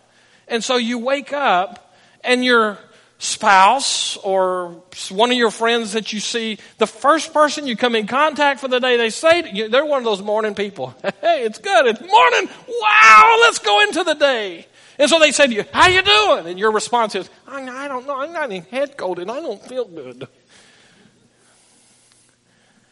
And 0.47 0.63
so 0.63 0.77
you 0.77 0.99
wake 0.99 1.33
up 1.33 1.97
and 2.23 2.45
your 2.45 2.79
spouse 3.19 4.17
or 4.19 4.83
one 5.11 5.31
of 5.31 5.37
your 5.37 5.51
friends 5.51 5.93
that 5.93 6.13
you 6.13 6.21
see, 6.21 6.59
the 6.79 6.87
first 6.87 7.35
person 7.35 7.67
you 7.67 7.77
come 7.77 7.95
in 7.95 8.07
contact 8.07 8.61
for 8.61 8.69
the 8.69 8.79
day, 8.79 8.97
they 8.97 9.11
say 9.11 9.51
you, 9.53 9.69
they're 9.69 9.85
one 9.85 9.99
of 9.99 10.05
those 10.05 10.23
morning 10.23 10.55
people. 10.55 10.95
Hey, 11.21 11.45
it's 11.45 11.59
good. 11.59 11.87
It's 11.87 12.01
morning. 12.01 12.49
Wow, 12.69 13.39
let's 13.43 13.59
go 13.59 13.83
into 13.83 14.05
the 14.05 14.15
day. 14.15 14.67
And 14.99 15.11
so 15.11 15.19
they 15.19 15.33
say 15.33 15.47
to 15.49 15.53
you, 15.53 15.65
how 15.73 15.89
you 15.89 16.01
doing? 16.01 16.47
And 16.47 16.59
your 16.59 16.71
response 16.71 17.15
is, 17.15 17.29
I, 17.47 17.63
I 17.63 17.89
don't 17.89 18.07
know. 18.07 18.17
I'm 18.17 18.33
not 18.33 18.51
even 18.51 18.69
head 18.71 18.97
cold 18.97 19.19
and 19.19 19.31
I 19.31 19.41
don't 19.41 19.63
feel 19.67 19.85
good. 19.85 20.29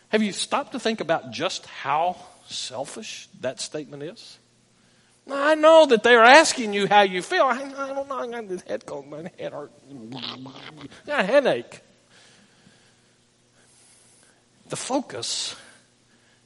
Have 0.08 0.22
you 0.22 0.32
stopped 0.32 0.72
to 0.72 0.80
think 0.80 1.00
about 1.00 1.30
just 1.30 1.66
how 1.66 2.16
selfish 2.46 3.28
that 3.40 3.60
statement 3.60 4.02
is? 4.02 4.38
I 5.30 5.56
know 5.56 5.86
that 5.86 6.02
they're 6.02 6.22
asking 6.22 6.72
you 6.72 6.86
how 6.86 7.02
you 7.02 7.20
feel. 7.20 7.44
I, 7.44 7.56
I 7.56 7.88
don't 7.88 8.08
know. 8.08 8.18
I 8.18 8.28
got 8.28 8.48
this 8.48 8.62
head 8.62 8.86
cold. 8.86 9.08
My 9.08 9.30
head 9.38 9.52
hurt. 9.52 9.72
I 9.90 11.06
got 11.06 11.20
a 11.20 11.24
headache. 11.24 11.80
The 14.68 14.76
focus 14.76 15.56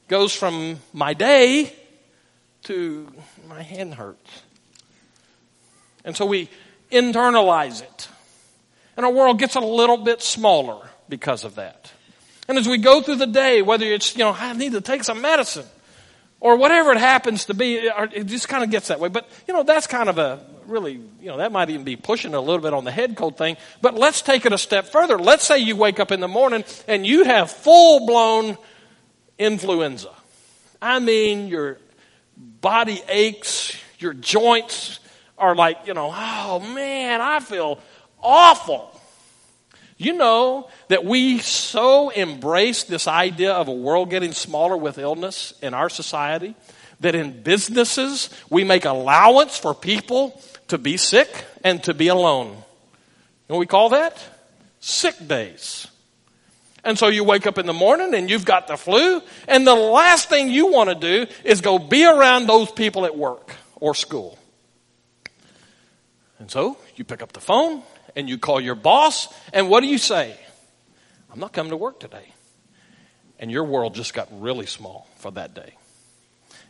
goes 0.07 0.33
from 0.33 0.79
my 0.93 1.13
day 1.13 1.73
to 2.63 3.11
my 3.47 3.61
head 3.61 3.93
hurts. 3.93 4.41
And 6.03 6.15
so 6.15 6.25
we 6.25 6.49
internalize 6.91 7.81
it. 7.81 8.07
And 8.97 9.05
our 9.05 9.11
world 9.11 9.39
gets 9.39 9.55
a 9.55 9.59
little 9.59 9.97
bit 9.97 10.21
smaller 10.21 10.89
because 11.07 11.43
of 11.43 11.55
that. 11.55 11.91
And 12.47 12.57
as 12.57 12.67
we 12.67 12.77
go 12.77 13.01
through 13.01 13.17
the 13.17 13.27
day, 13.27 13.61
whether 13.61 13.85
it's, 13.85 14.15
you 14.15 14.23
know, 14.23 14.35
I 14.37 14.53
need 14.53 14.73
to 14.73 14.81
take 14.81 15.03
some 15.03 15.21
medicine, 15.21 15.65
or 16.41 16.57
whatever 16.57 16.91
it 16.91 16.97
happens 16.97 17.45
to 17.45 17.53
be, 17.53 17.75
it 17.77 18.25
just 18.25 18.49
kind 18.49 18.63
of 18.63 18.71
gets 18.71 18.89
that 18.89 18.99
way. 18.99 19.07
But, 19.07 19.29
you 19.47 19.53
know, 19.53 19.63
that's 19.63 19.87
kind 19.87 20.09
of 20.09 20.17
a 20.17 20.43
really, 20.65 20.93
you 20.93 21.27
know, 21.27 21.37
that 21.37 21.51
might 21.51 21.69
even 21.69 21.83
be 21.85 21.95
pushing 21.95 22.33
a 22.33 22.41
little 22.41 22.61
bit 22.61 22.73
on 22.73 22.83
the 22.83 22.91
head 22.91 23.15
cold 23.15 23.37
thing. 23.37 23.57
But 23.81 23.93
let's 23.93 24.21
take 24.21 24.45
it 24.45 24.51
a 24.51 24.57
step 24.57 24.87
further. 24.87 25.17
Let's 25.17 25.45
say 25.45 25.59
you 25.59 25.75
wake 25.75 25.99
up 25.99 26.11
in 26.11 26.19
the 26.19 26.27
morning 26.27 26.63
and 26.87 27.05
you 27.05 27.23
have 27.23 27.51
full 27.51 28.07
blown 28.07 28.57
influenza. 29.37 30.11
I 30.81 30.99
mean, 30.99 31.47
your 31.47 31.77
body 32.35 33.01
aches, 33.07 33.77
your 33.99 34.13
joints 34.13 34.99
are 35.37 35.55
like, 35.55 35.85
you 35.85 35.93
know, 35.93 36.11
oh 36.13 36.59
man, 36.59 37.21
I 37.21 37.39
feel 37.39 37.79
awful. 38.21 38.90
You 40.01 40.13
know 40.13 40.67
that 40.87 41.05
we 41.05 41.37
so 41.37 42.09
embrace 42.09 42.85
this 42.85 43.07
idea 43.07 43.53
of 43.53 43.67
a 43.67 43.71
world 43.71 44.09
getting 44.09 44.31
smaller 44.31 44.75
with 44.75 44.97
illness 44.97 45.53
in 45.61 45.75
our 45.75 45.89
society 45.89 46.55
that 47.01 47.13
in 47.13 47.43
businesses 47.43 48.31
we 48.49 48.63
make 48.63 48.85
allowance 48.85 49.59
for 49.59 49.75
people 49.75 50.41
to 50.69 50.79
be 50.79 50.97
sick 50.97 51.45
and 51.63 51.83
to 51.83 51.93
be 51.93 52.07
alone. 52.07 52.47
You 52.47 52.53
know 53.47 53.55
what 53.57 53.59
we 53.59 53.67
call 53.67 53.89
that? 53.89 54.17
Sick 54.79 55.27
days. 55.27 55.85
And 56.83 56.97
so 56.97 57.09
you 57.09 57.23
wake 57.23 57.45
up 57.45 57.59
in 57.59 57.67
the 57.67 57.73
morning 57.73 58.15
and 58.15 58.27
you've 58.27 58.43
got 58.43 58.67
the 58.67 58.77
flu, 58.77 59.21
and 59.47 59.67
the 59.67 59.75
last 59.75 60.29
thing 60.29 60.49
you 60.49 60.71
want 60.71 60.89
to 60.89 60.95
do 60.95 61.31
is 61.43 61.61
go 61.61 61.77
be 61.77 62.05
around 62.05 62.47
those 62.47 62.71
people 62.71 63.05
at 63.05 63.15
work 63.15 63.53
or 63.75 63.93
school. 63.93 64.39
And 66.39 66.49
so 66.49 66.75
you 66.95 67.03
pick 67.03 67.21
up 67.21 67.33
the 67.33 67.39
phone 67.39 67.83
and 68.15 68.29
you 68.29 68.37
call 68.37 68.59
your 68.59 68.75
boss, 68.75 69.27
and 69.53 69.69
what 69.69 69.81
do 69.81 69.87
you 69.87 69.97
say? 69.97 70.35
I'm 71.31 71.39
not 71.39 71.53
coming 71.53 71.71
to 71.71 71.77
work 71.77 71.99
today. 71.99 72.33
And 73.39 73.49
your 73.49 73.63
world 73.63 73.95
just 73.95 74.13
got 74.13 74.27
really 74.31 74.65
small 74.65 75.07
for 75.17 75.31
that 75.31 75.53
day. 75.53 75.75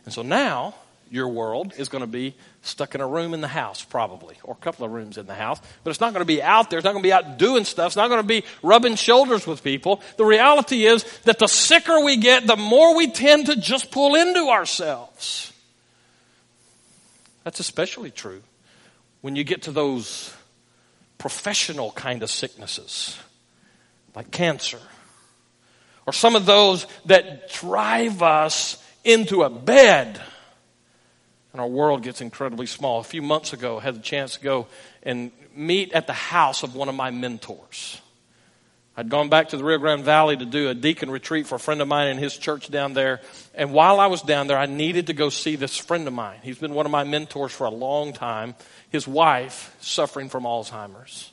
And 0.04 0.14
so 0.14 0.22
now 0.22 0.74
your 1.10 1.28
world 1.28 1.74
is 1.76 1.90
going 1.90 2.00
to 2.00 2.06
be 2.06 2.34
stuck 2.62 2.94
in 2.94 3.02
a 3.02 3.06
room 3.06 3.34
in 3.34 3.42
the 3.42 3.48
house, 3.48 3.84
probably, 3.84 4.36
or 4.42 4.54
a 4.54 4.62
couple 4.64 4.86
of 4.86 4.92
rooms 4.92 5.18
in 5.18 5.26
the 5.26 5.34
house. 5.34 5.60
But 5.84 5.90
it's 5.90 6.00
not 6.00 6.14
going 6.14 6.22
to 6.22 6.26
be 6.26 6.42
out 6.42 6.70
there. 6.70 6.78
It's 6.78 6.84
not 6.84 6.92
going 6.92 7.02
to 7.02 7.06
be 7.06 7.12
out 7.12 7.36
doing 7.38 7.64
stuff. 7.64 7.88
It's 7.88 7.96
not 7.96 8.08
going 8.08 8.22
to 8.22 8.26
be 8.26 8.44
rubbing 8.62 8.94
shoulders 8.94 9.46
with 9.46 9.62
people. 9.62 10.00
The 10.16 10.24
reality 10.24 10.86
is 10.86 11.04
that 11.24 11.38
the 11.38 11.48
sicker 11.48 12.02
we 12.02 12.16
get, 12.16 12.46
the 12.46 12.56
more 12.56 12.96
we 12.96 13.10
tend 13.10 13.46
to 13.46 13.56
just 13.56 13.90
pull 13.90 14.14
into 14.14 14.48
ourselves. 14.48 15.52
That's 17.44 17.60
especially 17.60 18.10
true 18.10 18.42
when 19.20 19.36
you 19.36 19.44
get 19.44 19.62
to 19.62 19.72
those 19.72 20.34
professional 21.22 21.92
kind 21.92 22.24
of 22.24 22.28
sicknesses, 22.28 23.16
like 24.16 24.32
cancer, 24.32 24.80
or 26.04 26.12
some 26.12 26.34
of 26.34 26.46
those 26.46 26.84
that 27.04 27.48
drive 27.48 28.24
us 28.24 28.82
into 29.04 29.44
a 29.44 29.48
bed. 29.48 30.20
And 31.52 31.60
our 31.60 31.68
world 31.68 32.02
gets 32.02 32.20
incredibly 32.20 32.66
small. 32.66 32.98
A 32.98 33.04
few 33.04 33.22
months 33.22 33.52
ago, 33.52 33.78
I 33.78 33.82
had 33.82 33.94
the 33.94 34.00
chance 34.00 34.34
to 34.34 34.40
go 34.40 34.66
and 35.04 35.30
meet 35.54 35.92
at 35.92 36.08
the 36.08 36.12
house 36.12 36.64
of 36.64 36.74
one 36.74 36.88
of 36.88 36.96
my 36.96 37.12
mentors. 37.12 38.00
I'd 38.94 39.08
gone 39.08 39.30
back 39.30 39.48
to 39.48 39.56
the 39.56 39.64
Rio 39.64 39.78
Grande 39.78 40.04
Valley 40.04 40.36
to 40.36 40.44
do 40.44 40.68
a 40.68 40.74
deacon 40.74 41.10
retreat 41.10 41.46
for 41.46 41.54
a 41.54 41.58
friend 41.58 41.80
of 41.80 41.88
mine 41.88 42.08
in 42.08 42.18
his 42.18 42.36
church 42.36 42.70
down 42.70 42.92
there. 42.92 43.22
And 43.54 43.72
while 43.72 43.98
I 43.98 44.06
was 44.06 44.20
down 44.20 44.48
there, 44.48 44.58
I 44.58 44.66
needed 44.66 45.06
to 45.06 45.14
go 45.14 45.30
see 45.30 45.56
this 45.56 45.78
friend 45.78 46.06
of 46.06 46.12
mine. 46.12 46.40
He's 46.42 46.58
been 46.58 46.74
one 46.74 46.84
of 46.84 46.92
my 46.92 47.04
mentors 47.04 47.52
for 47.52 47.64
a 47.64 47.70
long 47.70 48.12
time. 48.12 48.54
His 48.90 49.08
wife 49.08 49.74
suffering 49.80 50.28
from 50.28 50.44
Alzheimer's. 50.44 51.32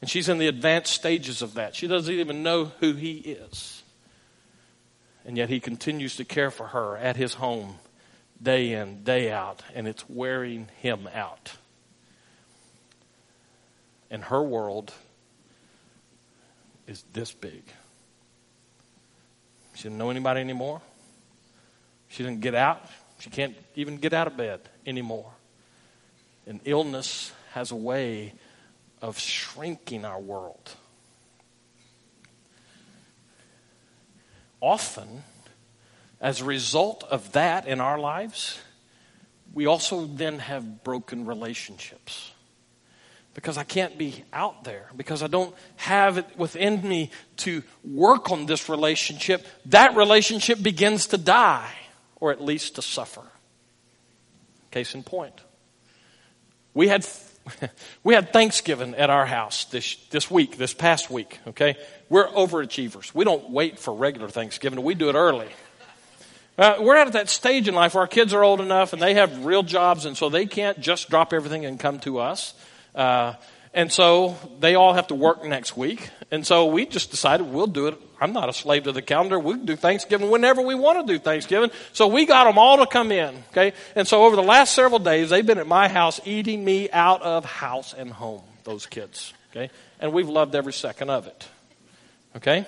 And 0.00 0.10
she's 0.10 0.28
in 0.28 0.38
the 0.38 0.48
advanced 0.48 0.92
stages 0.92 1.40
of 1.40 1.54
that. 1.54 1.76
She 1.76 1.86
doesn't 1.86 2.12
even 2.12 2.42
know 2.42 2.72
who 2.80 2.94
he 2.94 3.14
is. 3.18 3.82
And 5.24 5.36
yet 5.36 5.48
he 5.48 5.60
continues 5.60 6.16
to 6.16 6.24
care 6.24 6.50
for 6.50 6.68
her 6.68 6.96
at 6.96 7.16
his 7.16 7.34
home 7.34 7.76
day 8.42 8.72
in, 8.72 9.04
day 9.04 9.30
out. 9.30 9.62
And 9.72 9.86
it's 9.86 10.08
wearing 10.08 10.68
him 10.78 11.08
out. 11.14 11.52
And 14.10 14.24
her 14.24 14.42
world 14.42 14.92
is 16.88 17.04
this 17.12 17.32
big. 17.32 17.62
She 19.74 19.84
doesn't 19.84 19.98
know 19.98 20.10
anybody 20.10 20.40
anymore. 20.40 20.80
She 22.08 22.22
doesn't 22.24 22.40
get 22.40 22.54
out. 22.54 22.84
She 23.20 23.30
can't 23.30 23.54
even 23.76 23.98
get 23.98 24.12
out 24.12 24.26
of 24.26 24.36
bed 24.36 24.60
anymore. 24.86 25.30
And 26.46 26.60
illness 26.64 27.30
has 27.52 27.70
a 27.70 27.76
way 27.76 28.32
of 29.02 29.18
shrinking 29.18 30.04
our 30.04 30.18
world. 30.18 30.74
Often, 34.60 35.22
as 36.20 36.40
a 36.40 36.44
result 36.44 37.04
of 37.04 37.32
that 37.32 37.68
in 37.68 37.80
our 37.80 37.98
lives, 37.98 38.58
we 39.52 39.66
also 39.66 40.06
then 40.06 40.40
have 40.40 40.82
broken 40.82 41.26
relationships 41.26 42.32
because 43.38 43.56
I 43.56 43.62
can't 43.62 43.96
be 43.96 44.24
out 44.32 44.64
there, 44.64 44.88
because 44.96 45.22
I 45.22 45.28
don't 45.28 45.54
have 45.76 46.18
it 46.18 46.26
within 46.36 46.82
me 46.82 47.12
to 47.36 47.62
work 47.84 48.32
on 48.32 48.46
this 48.46 48.68
relationship, 48.68 49.46
that 49.66 49.94
relationship 49.94 50.60
begins 50.60 51.06
to 51.06 51.18
die, 51.18 51.70
or 52.18 52.32
at 52.32 52.42
least 52.42 52.74
to 52.74 52.82
suffer. 52.82 53.22
Case 54.72 54.92
in 54.92 55.04
point. 55.04 55.40
We 56.74 56.88
had 56.88 57.06
we 58.02 58.14
had 58.14 58.32
Thanksgiving 58.32 58.96
at 58.96 59.08
our 59.08 59.24
house 59.24 59.66
this, 59.66 59.94
this 60.10 60.28
week, 60.28 60.58
this 60.58 60.74
past 60.74 61.08
week, 61.08 61.38
okay? 61.46 61.76
We're 62.08 62.26
overachievers. 62.26 63.14
We 63.14 63.24
don't 63.24 63.50
wait 63.50 63.78
for 63.78 63.94
regular 63.94 64.28
Thanksgiving, 64.28 64.82
we 64.82 64.96
do 64.96 65.10
it 65.10 65.14
early. 65.14 65.46
Uh, 66.58 66.78
we're 66.80 66.96
at 66.96 67.12
that 67.12 67.28
stage 67.28 67.68
in 67.68 67.74
life 67.76 67.94
where 67.94 68.00
our 68.00 68.08
kids 68.08 68.34
are 68.34 68.42
old 68.42 68.60
enough 68.60 68.92
and 68.92 69.00
they 69.00 69.14
have 69.14 69.44
real 69.44 69.62
jobs, 69.62 70.06
and 70.06 70.16
so 70.16 70.28
they 70.28 70.44
can't 70.44 70.80
just 70.80 71.08
drop 71.08 71.32
everything 71.32 71.64
and 71.64 71.78
come 71.78 72.00
to 72.00 72.18
us. 72.18 72.52
Uh, 72.98 73.34
and 73.72 73.92
so 73.92 74.36
they 74.58 74.74
all 74.74 74.92
have 74.92 75.06
to 75.06 75.14
work 75.14 75.44
next 75.44 75.76
week. 75.76 76.10
And 76.32 76.44
so 76.44 76.66
we 76.66 76.84
just 76.84 77.12
decided 77.12 77.46
we'll 77.46 77.68
do 77.68 77.86
it. 77.86 77.98
I'm 78.20 78.32
not 78.32 78.48
a 78.48 78.52
slave 78.52 78.84
to 78.84 78.92
the 78.92 79.02
calendar. 79.02 79.38
We 79.38 79.56
do 79.56 79.76
Thanksgiving 79.76 80.30
whenever 80.30 80.60
we 80.62 80.74
want 80.74 81.06
to 81.06 81.12
do 81.12 81.18
Thanksgiving. 81.20 81.70
So 81.92 82.08
we 82.08 82.26
got 82.26 82.44
them 82.44 82.58
all 82.58 82.78
to 82.78 82.86
come 82.86 83.12
in. 83.12 83.36
Okay. 83.52 83.74
And 83.94 84.08
so 84.08 84.24
over 84.24 84.34
the 84.34 84.42
last 84.42 84.74
several 84.74 84.98
days, 84.98 85.30
they've 85.30 85.46
been 85.46 85.58
at 85.58 85.68
my 85.68 85.86
house 85.86 86.20
eating 86.24 86.64
me 86.64 86.90
out 86.90 87.22
of 87.22 87.44
house 87.44 87.94
and 87.94 88.10
home, 88.10 88.42
those 88.64 88.86
kids. 88.86 89.32
Okay. 89.52 89.70
And 90.00 90.12
we've 90.12 90.28
loved 90.28 90.56
every 90.56 90.72
second 90.72 91.10
of 91.10 91.28
it. 91.28 91.48
Okay. 92.36 92.66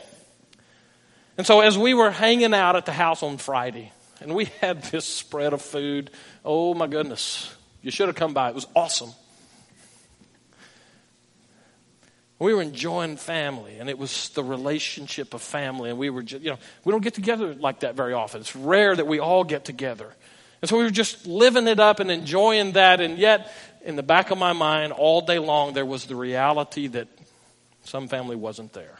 And 1.37 1.44
so 1.44 1.60
as 1.60 1.76
we 1.76 1.92
were 1.92 2.12
hanging 2.12 2.54
out 2.54 2.76
at 2.76 2.87
the 2.87 2.92
house 2.92 3.25
on 3.25 3.38
Friday, 3.38 3.90
and 4.20 4.32
we 4.32 4.44
had 4.60 4.84
this 4.84 5.06
spread 5.06 5.52
of 5.54 5.60
food, 5.60 6.10
oh 6.44 6.75
my 6.75 6.87
goodness. 6.87 7.52
You 7.82 7.90
should 7.90 8.08
have 8.08 8.16
come 8.16 8.34
by. 8.34 8.50
It 8.50 8.54
was 8.54 8.66
awesome. 8.76 9.10
We 12.40 12.54
were 12.54 12.62
enjoying 12.62 13.18
family, 13.18 13.76
and 13.78 13.90
it 13.90 13.99
was 13.99 14.30
the 14.30 14.42
relationship 14.42 15.35
of 15.35 15.42
family. 15.42 15.90
And 15.90 15.99
we 15.99 16.09
were, 16.09 16.23
just, 16.23 16.42
you 16.42 16.50
know, 16.50 16.59
we 16.85 16.90
don't 16.90 17.02
get 17.02 17.12
together 17.12 17.54
like 17.54 17.80
that 17.80 17.94
very 17.94 18.14
often. 18.14 18.40
It's 18.40 18.56
rare 18.56 18.97
that 18.97 19.06
we 19.06 19.20
all 19.20 19.44
get 19.44 19.66
together. 19.66 20.11
And 20.62 20.68
so 20.68 20.78
we 20.78 20.85
were 20.85 20.90
just 20.90 21.26
living 21.26 21.68
it 21.68 21.78
up 21.78 22.00
and 22.00 22.11
enjoying 22.11 22.73
that. 22.73 23.02
And 23.02 23.18
yet, 23.18 23.52
in 23.85 23.94
the 23.94 24.02
back 24.02 24.30
of 24.30 24.38
my 24.38 24.54
mind, 24.54 24.94
all 24.94 25.20
day 25.20 25.38
long, 25.38 25.75
there 25.75 25.85
was 25.85 26.06
the 26.06 26.16
reality 26.16 26.87
that 26.88 27.09
some 27.85 28.09
family 28.09 28.37
wasn't 28.37 28.73
there. 28.73 28.99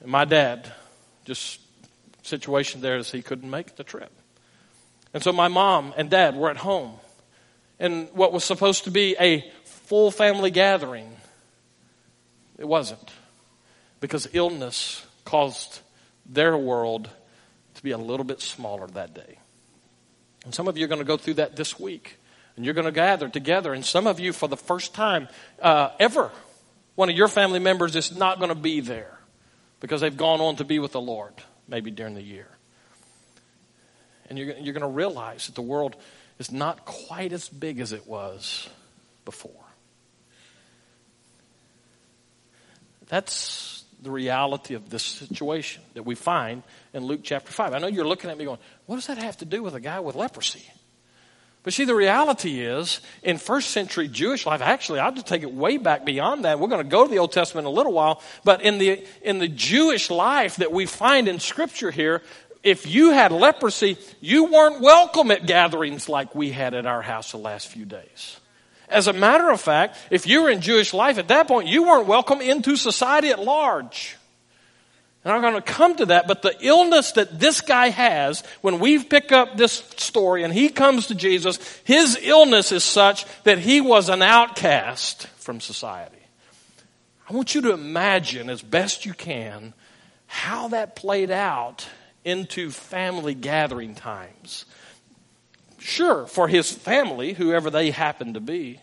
And 0.00 0.10
my 0.10 0.24
dad, 0.24 0.72
just 1.26 1.60
situation 2.22 2.80
there 2.80 2.96
is 2.96 3.10
he 3.10 3.20
couldn't 3.20 3.50
make 3.50 3.76
the 3.76 3.84
trip. 3.84 4.10
And 5.12 5.22
so 5.22 5.34
my 5.34 5.48
mom 5.48 5.92
and 5.98 6.08
dad 6.08 6.34
were 6.34 6.48
at 6.48 6.56
home. 6.56 6.94
And 7.78 8.08
what 8.12 8.32
was 8.32 8.42
supposed 8.42 8.84
to 8.84 8.90
be 8.90 9.16
a 9.20 9.44
full 9.64 10.10
family 10.10 10.50
gathering 10.50 11.14
it 12.58 12.66
wasn't. 12.66 13.10
Because 14.00 14.28
illness 14.32 15.04
caused 15.24 15.80
their 16.26 16.56
world 16.56 17.08
to 17.74 17.82
be 17.82 17.90
a 17.90 17.98
little 17.98 18.24
bit 18.24 18.40
smaller 18.40 18.86
that 18.88 19.14
day. 19.14 19.38
And 20.44 20.54
some 20.54 20.68
of 20.68 20.76
you 20.76 20.84
are 20.84 20.88
going 20.88 21.00
to 21.00 21.06
go 21.06 21.16
through 21.16 21.34
that 21.34 21.56
this 21.56 21.78
week. 21.78 22.18
And 22.56 22.64
you're 22.64 22.74
going 22.74 22.86
to 22.86 22.92
gather 22.92 23.28
together. 23.28 23.72
And 23.72 23.84
some 23.84 24.06
of 24.06 24.20
you, 24.20 24.32
for 24.32 24.48
the 24.48 24.56
first 24.56 24.94
time 24.94 25.28
uh, 25.60 25.90
ever, 25.98 26.30
one 26.94 27.10
of 27.10 27.16
your 27.16 27.28
family 27.28 27.58
members 27.58 27.96
is 27.96 28.16
not 28.16 28.38
going 28.38 28.50
to 28.50 28.54
be 28.54 28.80
there 28.80 29.18
because 29.80 30.00
they've 30.00 30.16
gone 30.16 30.40
on 30.40 30.56
to 30.56 30.64
be 30.64 30.78
with 30.78 30.92
the 30.92 31.00
Lord, 31.00 31.34
maybe 31.66 31.90
during 31.90 32.14
the 32.14 32.22
year. 32.22 32.48
And 34.28 34.38
you're, 34.38 34.56
you're 34.56 34.72
going 34.72 34.82
to 34.82 34.86
realize 34.86 35.46
that 35.46 35.54
the 35.54 35.62
world 35.62 35.96
is 36.38 36.52
not 36.52 36.84
quite 36.84 37.32
as 37.32 37.48
big 37.48 37.80
as 37.80 37.92
it 37.92 38.06
was 38.06 38.68
before. 39.24 39.63
That's 43.08 43.84
the 44.02 44.10
reality 44.10 44.74
of 44.74 44.90
this 44.90 45.02
situation 45.02 45.82
that 45.94 46.04
we 46.04 46.14
find 46.14 46.62
in 46.92 47.04
Luke 47.04 47.20
chapter 47.22 47.50
5. 47.50 47.72
I 47.72 47.78
know 47.78 47.86
you're 47.86 48.06
looking 48.06 48.30
at 48.30 48.38
me 48.38 48.44
going, 48.44 48.58
what 48.86 48.96
does 48.96 49.06
that 49.06 49.18
have 49.18 49.38
to 49.38 49.44
do 49.44 49.62
with 49.62 49.74
a 49.74 49.80
guy 49.80 50.00
with 50.00 50.14
leprosy? 50.14 50.62
But 51.62 51.72
see, 51.72 51.86
the 51.86 51.94
reality 51.94 52.60
is, 52.60 53.00
in 53.22 53.38
first 53.38 53.70
century 53.70 54.06
Jewish 54.06 54.44
life, 54.44 54.60
actually, 54.60 55.00
I'll 55.00 55.12
just 55.12 55.26
take 55.26 55.42
it 55.42 55.50
way 55.50 55.78
back 55.78 56.04
beyond 56.04 56.44
that. 56.44 56.60
We're 56.60 56.68
going 56.68 56.84
to 56.84 56.90
go 56.90 57.04
to 57.04 57.10
the 57.10 57.18
Old 57.18 57.32
Testament 57.32 57.66
in 57.66 57.72
a 57.72 57.74
little 57.74 57.94
while. 57.94 58.22
But 58.44 58.60
in 58.60 58.76
the, 58.76 59.02
in 59.22 59.38
the 59.38 59.48
Jewish 59.48 60.10
life 60.10 60.56
that 60.56 60.72
we 60.72 60.84
find 60.84 61.26
in 61.26 61.40
Scripture 61.40 61.90
here, 61.90 62.20
if 62.62 62.86
you 62.86 63.12
had 63.12 63.32
leprosy, 63.32 63.96
you 64.20 64.44
weren't 64.44 64.82
welcome 64.82 65.30
at 65.30 65.46
gatherings 65.46 66.06
like 66.06 66.34
we 66.34 66.50
had 66.50 66.74
at 66.74 66.84
our 66.84 67.00
house 67.00 67.32
the 67.32 67.38
last 67.38 67.68
few 67.68 67.86
days. 67.86 68.38
As 68.94 69.08
a 69.08 69.12
matter 69.12 69.50
of 69.50 69.60
fact, 69.60 69.98
if 70.10 70.26
you 70.26 70.42
were 70.42 70.50
in 70.50 70.60
Jewish 70.60 70.94
life 70.94 71.18
at 71.18 71.28
that 71.28 71.48
point, 71.48 71.66
you 71.66 71.82
weren't 71.82 72.06
welcome 72.06 72.40
into 72.40 72.76
society 72.76 73.28
at 73.28 73.40
large. 73.40 74.16
And 75.24 75.32
I'm 75.32 75.40
going 75.40 75.54
to 75.54 75.62
come 75.62 75.96
to 75.96 76.06
that, 76.06 76.28
but 76.28 76.42
the 76.42 76.54
illness 76.60 77.12
that 77.12 77.40
this 77.40 77.62
guy 77.62 77.88
has, 77.88 78.42
when 78.60 78.78
we 78.78 79.02
pick 79.02 79.32
up 79.32 79.56
this 79.56 79.72
story 79.96 80.44
and 80.44 80.52
he 80.52 80.68
comes 80.68 81.06
to 81.06 81.14
Jesus, 81.14 81.58
his 81.84 82.18
illness 82.22 82.72
is 82.72 82.84
such 82.84 83.24
that 83.44 83.58
he 83.58 83.80
was 83.80 84.10
an 84.10 84.22
outcast 84.22 85.26
from 85.38 85.60
society. 85.60 86.16
I 87.28 87.32
want 87.32 87.54
you 87.54 87.62
to 87.62 87.72
imagine 87.72 88.50
as 88.50 88.60
best 88.60 89.06
you 89.06 89.14
can 89.14 89.72
how 90.26 90.68
that 90.68 90.94
played 90.94 91.30
out 91.30 91.88
into 92.24 92.70
family 92.70 93.34
gathering 93.34 93.94
times. 93.94 94.66
Sure, 95.84 96.26
for 96.26 96.48
his 96.48 96.72
family, 96.72 97.34
whoever 97.34 97.68
they 97.68 97.90
happen 97.90 98.32
to 98.32 98.40
be. 98.40 98.80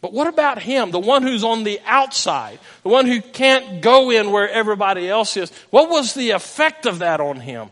But 0.00 0.12
what 0.12 0.26
about 0.26 0.60
him, 0.60 0.90
the 0.90 0.98
one 0.98 1.22
who's 1.22 1.44
on 1.44 1.62
the 1.62 1.80
outside, 1.86 2.58
the 2.82 2.88
one 2.88 3.06
who 3.06 3.20
can't 3.20 3.80
go 3.80 4.10
in 4.10 4.32
where 4.32 4.50
everybody 4.50 5.08
else 5.08 5.36
is? 5.36 5.52
What 5.70 5.88
was 5.88 6.12
the 6.12 6.30
effect 6.30 6.86
of 6.86 6.98
that 6.98 7.20
on 7.20 7.38
him? 7.38 7.70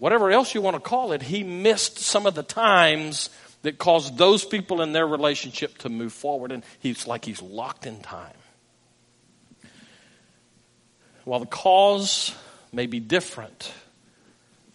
Whatever 0.00 0.30
else 0.30 0.54
you 0.54 0.60
want 0.60 0.76
to 0.76 0.80
call 0.80 1.12
it, 1.12 1.22
he 1.22 1.42
missed 1.42 1.96
some 1.96 2.26
of 2.26 2.34
the 2.34 2.42
times 2.42 3.30
that 3.62 3.78
caused 3.78 4.18
those 4.18 4.44
people 4.44 4.82
in 4.82 4.92
their 4.92 5.06
relationship 5.06 5.78
to 5.78 5.88
move 5.88 6.12
forward, 6.12 6.52
and 6.52 6.62
he's 6.78 7.06
like 7.06 7.24
he's 7.24 7.40
locked 7.40 7.86
in 7.86 8.00
time. 8.00 8.36
While 11.24 11.40
the 11.40 11.46
cause 11.46 12.34
may 12.70 12.84
be 12.84 13.00
different, 13.00 13.72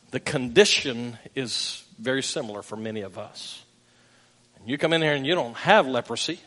the 0.10 0.20
condition 0.20 1.20
is 1.36 1.84
very 1.98 2.24
similar 2.24 2.62
for 2.62 2.76
many 2.76 3.02
of 3.02 3.18
us. 3.18 3.64
And 4.60 4.70
you 4.70 4.78
come 4.78 4.94
in 4.94 5.02
here 5.02 5.14
and 5.14 5.26
you 5.26 5.36
don't 5.36 5.56
have 5.58 5.88
leprosy. 5.88 6.40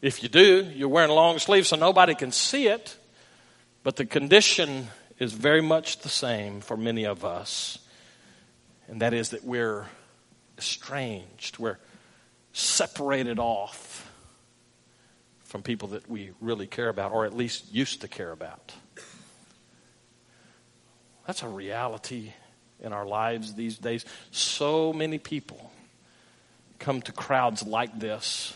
If 0.00 0.22
you 0.22 0.28
do, 0.28 0.70
you're 0.74 0.88
wearing 0.88 1.10
long 1.10 1.38
sleeves 1.38 1.68
so 1.68 1.76
nobody 1.76 2.14
can 2.14 2.32
see 2.32 2.68
it. 2.68 2.96
But 3.82 3.96
the 3.96 4.06
condition 4.06 4.88
is 5.18 5.32
very 5.32 5.62
much 5.62 6.00
the 6.00 6.08
same 6.08 6.60
for 6.60 6.76
many 6.76 7.04
of 7.04 7.24
us. 7.24 7.78
And 8.86 9.02
that 9.02 9.12
is 9.12 9.30
that 9.30 9.44
we're 9.44 9.86
estranged, 10.56 11.58
we're 11.58 11.78
separated 12.52 13.38
off 13.38 14.10
from 15.44 15.62
people 15.62 15.88
that 15.88 16.08
we 16.08 16.30
really 16.40 16.66
care 16.66 16.88
about, 16.88 17.12
or 17.12 17.24
at 17.24 17.34
least 17.34 17.72
used 17.72 18.02
to 18.02 18.08
care 18.08 18.32
about. 18.32 18.72
That's 21.26 21.42
a 21.42 21.48
reality 21.48 22.32
in 22.80 22.92
our 22.92 23.06
lives 23.06 23.54
these 23.54 23.78
days. 23.78 24.04
So 24.30 24.92
many 24.92 25.18
people 25.18 25.72
come 26.78 27.02
to 27.02 27.12
crowds 27.12 27.62
like 27.62 27.98
this. 27.98 28.54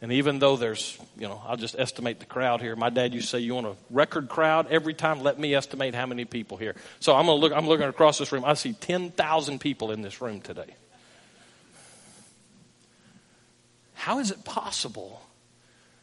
And 0.00 0.10
even 0.12 0.40
though 0.40 0.56
there's, 0.56 0.98
you 1.16 1.28
know, 1.28 1.40
I'll 1.46 1.56
just 1.56 1.78
estimate 1.78 2.18
the 2.18 2.26
crowd 2.26 2.60
here. 2.60 2.74
My 2.74 2.90
dad 2.90 3.14
used 3.14 3.26
to 3.26 3.36
say, 3.36 3.38
"You 3.38 3.54
want 3.54 3.68
a 3.68 3.76
record 3.88 4.28
crowd? 4.28 4.66
Every 4.68 4.94
time, 4.94 5.22
let 5.22 5.38
me 5.38 5.54
estimate 5.54 5.94
how 5.94 6.06
many 6.06 6.24
people 6.24 6.56
here." 6.56 6.74
So 6.98 7.14
I'm 7.14 7.26
gonna 7.26 7.38
look. 7.38 7.52
I'm 7.52 7.68
looking 7.68 7.86
across 7.86 8.18
this 8.18 8.32
room. 8.32 8.44
I 8.44 8.54
see 8.54 8.72
ten 8.72 9.12
thousand 9.12 9.60
people 9.60 9.92
in 9.92 10.02
this 10.02 10.20
room 10.20 10.40
today. 10.40 10.74
How 13.94 14.18
is 14.18 14.32
it 14.32 14.44
possible 14.44 15.22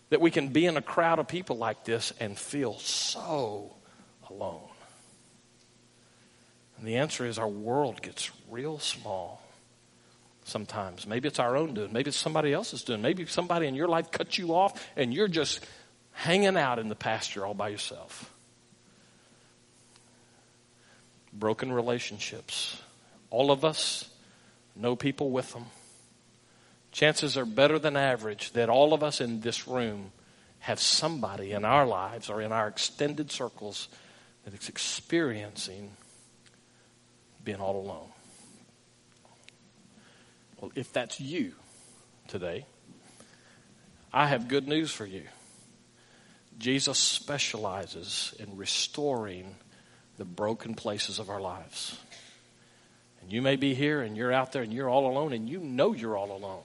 that 0.10 0.22
we 0.22 0.32
can 0.32 0.48
be 0.48 0.66
in 0.66 0.78
a 0.78 0.82
crowd 0.82 1.20
of 1.20 1.28
people 1.28 1.58
like 1.58 1.84
this 1.84 2.14
and 2.22 2.40
feel 2.40 2.80
so 2.80 3.76
alone? 4.30 4.69
And 6.80 6.88
the 6.88 6.96
answer 6.96 7.26
is 7.26 7.38
our 7.38 7.48
world 7.48 8.02
gets 8.02 8.32
real 8.50 8.80
small 8.80 9.42
sometimes. 10.46 11.06
Maybe 11.06 11.28
it's 11.28 11.40
our 11.40 11.58
own 11.58 11.74
doing. 11.74 11.92
Maybe 11.92 12.08
it's 12.08 12.18
somebody 12.18 12.54
else's 12.54 12.84
doing. 12.84 13.02
Maybe 13.02 13.26
somebody 13.26 13.68
in 13.68 13.76
your 13.76 13.90
life 13.90 14.12
cut 14.12 14.38
you 14.38 14.56
off 14.56 14.90
and 14.96 15.14
you're 15.14 15.28
just 15.28 15.66
hanging 16.14 16.58
out 16.58 16.80
in 16.80 16.88
the 16.88 16.96
pasture 16.96 17.46
all 17.46 17.54
by 17.54 17.68
yourself. 17.70 18.34
Broken 21.34 21.72
relationships. 21.72 22.82
All 23.30 23.52
of 23.52 23.64
us 23.64 24.10
know 24.76 24.96
people 24.96 25.32
with 25.32 25.52
them. 25.54 25.66
Chances 26.92 27.38
are 27.38 27.46
better 27.46 27.78
than 27.78 27.96
average 27.96 28.52
that 28.54 28.70
all 28.70 28.94
of 28.94 29.04
us 29.04 29.22
in 29.22 29.42
this 29.42 29.68
room 29.68 30.12
have 30.60 30.80
somebody 30.80 31.52
in 31.52 31.66
our 31.66 31.86
lives 31.86 32.30
or 32.30 32.42
in 32.42 32.52
our 32.52 32.68
extended 32.68 33.32
circles 33.32 33.90
that 34.46 34.54
is 34.54 34.70
experiencing 34.70 35.92
being 37.44 37.60
all 37.60 37.78
alone. 37.82 38.10
Well, 40.60 40.72
if 40.76 40.92
that's 40.92 41.20
you 41.20 41.54
today, 42.28 42.66
I 44.12 44.28
have 44.28 44.48
good 44.48 44.68
news 44.68 44.92
for 44.92 45.06
you. 45.06 45.24
Jesus 46.58 47.00
specializes 47.00 48.34
in 48.40 48.58
restoring 48.58 49.56
the 50.18 50.26
broken 50.26 50.74
places 50.74 51.20
of 51.20 51.30
our 51.30 51.40
lives. 51.40 51.98
And 53.22 53.32
you 53.32 53.42
may 53.42 53.56
be 53.56 53.74
here 53.74 54.02
and 54.02 54.18
you're 54.18 54.34
out 54.34 54.52
there 54.52 54.64
and 54.64 54.74
you're 54.74 54.90
all 54.90 55.10
alone 55.10 55.32
and 55.34 55.48
you 55.48 55.60
know 55.60 55.94
you're 55.94 56.18
all 56.18 56.36
alone. 56.36 56.64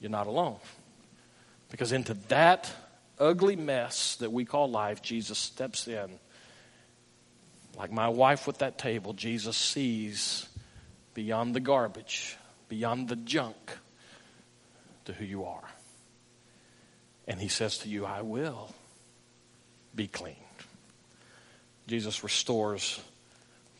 you're 0.00 0.10
not 0.10 0.26
alone. 0.26 0.56
Because 1.70 1.92
into 1.92 2.14
that 2.28 2.72
ugly 3.18 3.56
mess 3.56 4.16
that 4.16 4.32
we 4.32 4.44
call 4.44 4.70
life, 4.70 5.02
Jesus 5.02 5.38
steps 5.38 5.86
in. 5.86 6.18
Like 7.80 7.90
my 7.90 8.10
wife 8.10 8.46
with 8.46 8.58
that 8.58 8.76
table, 8.76 9.14
Jesus 9.14 9.56
sees 9.56 10.46
beyond 11.14 11.54
the 11.54 11.60
garbage, 11.60 12.36
beyond 12.68 13.08
the 13.08 13.16
junk, 13.16 13.56
to 15.06 15.14
who 15.14 15.24
you 15.24 15.46
are. 15.46 15.64
And 17.26 17.40
he 17.40 17.48
says 17.48 17.78
to 17.78 17.88
you, 17.88 18.04
I 18.04 18.20
will 18.20 18.74
be 19.94 20.08
cleaned. 20.08 20.36
Jesus 21.86 22.22
restores 22.22 23.00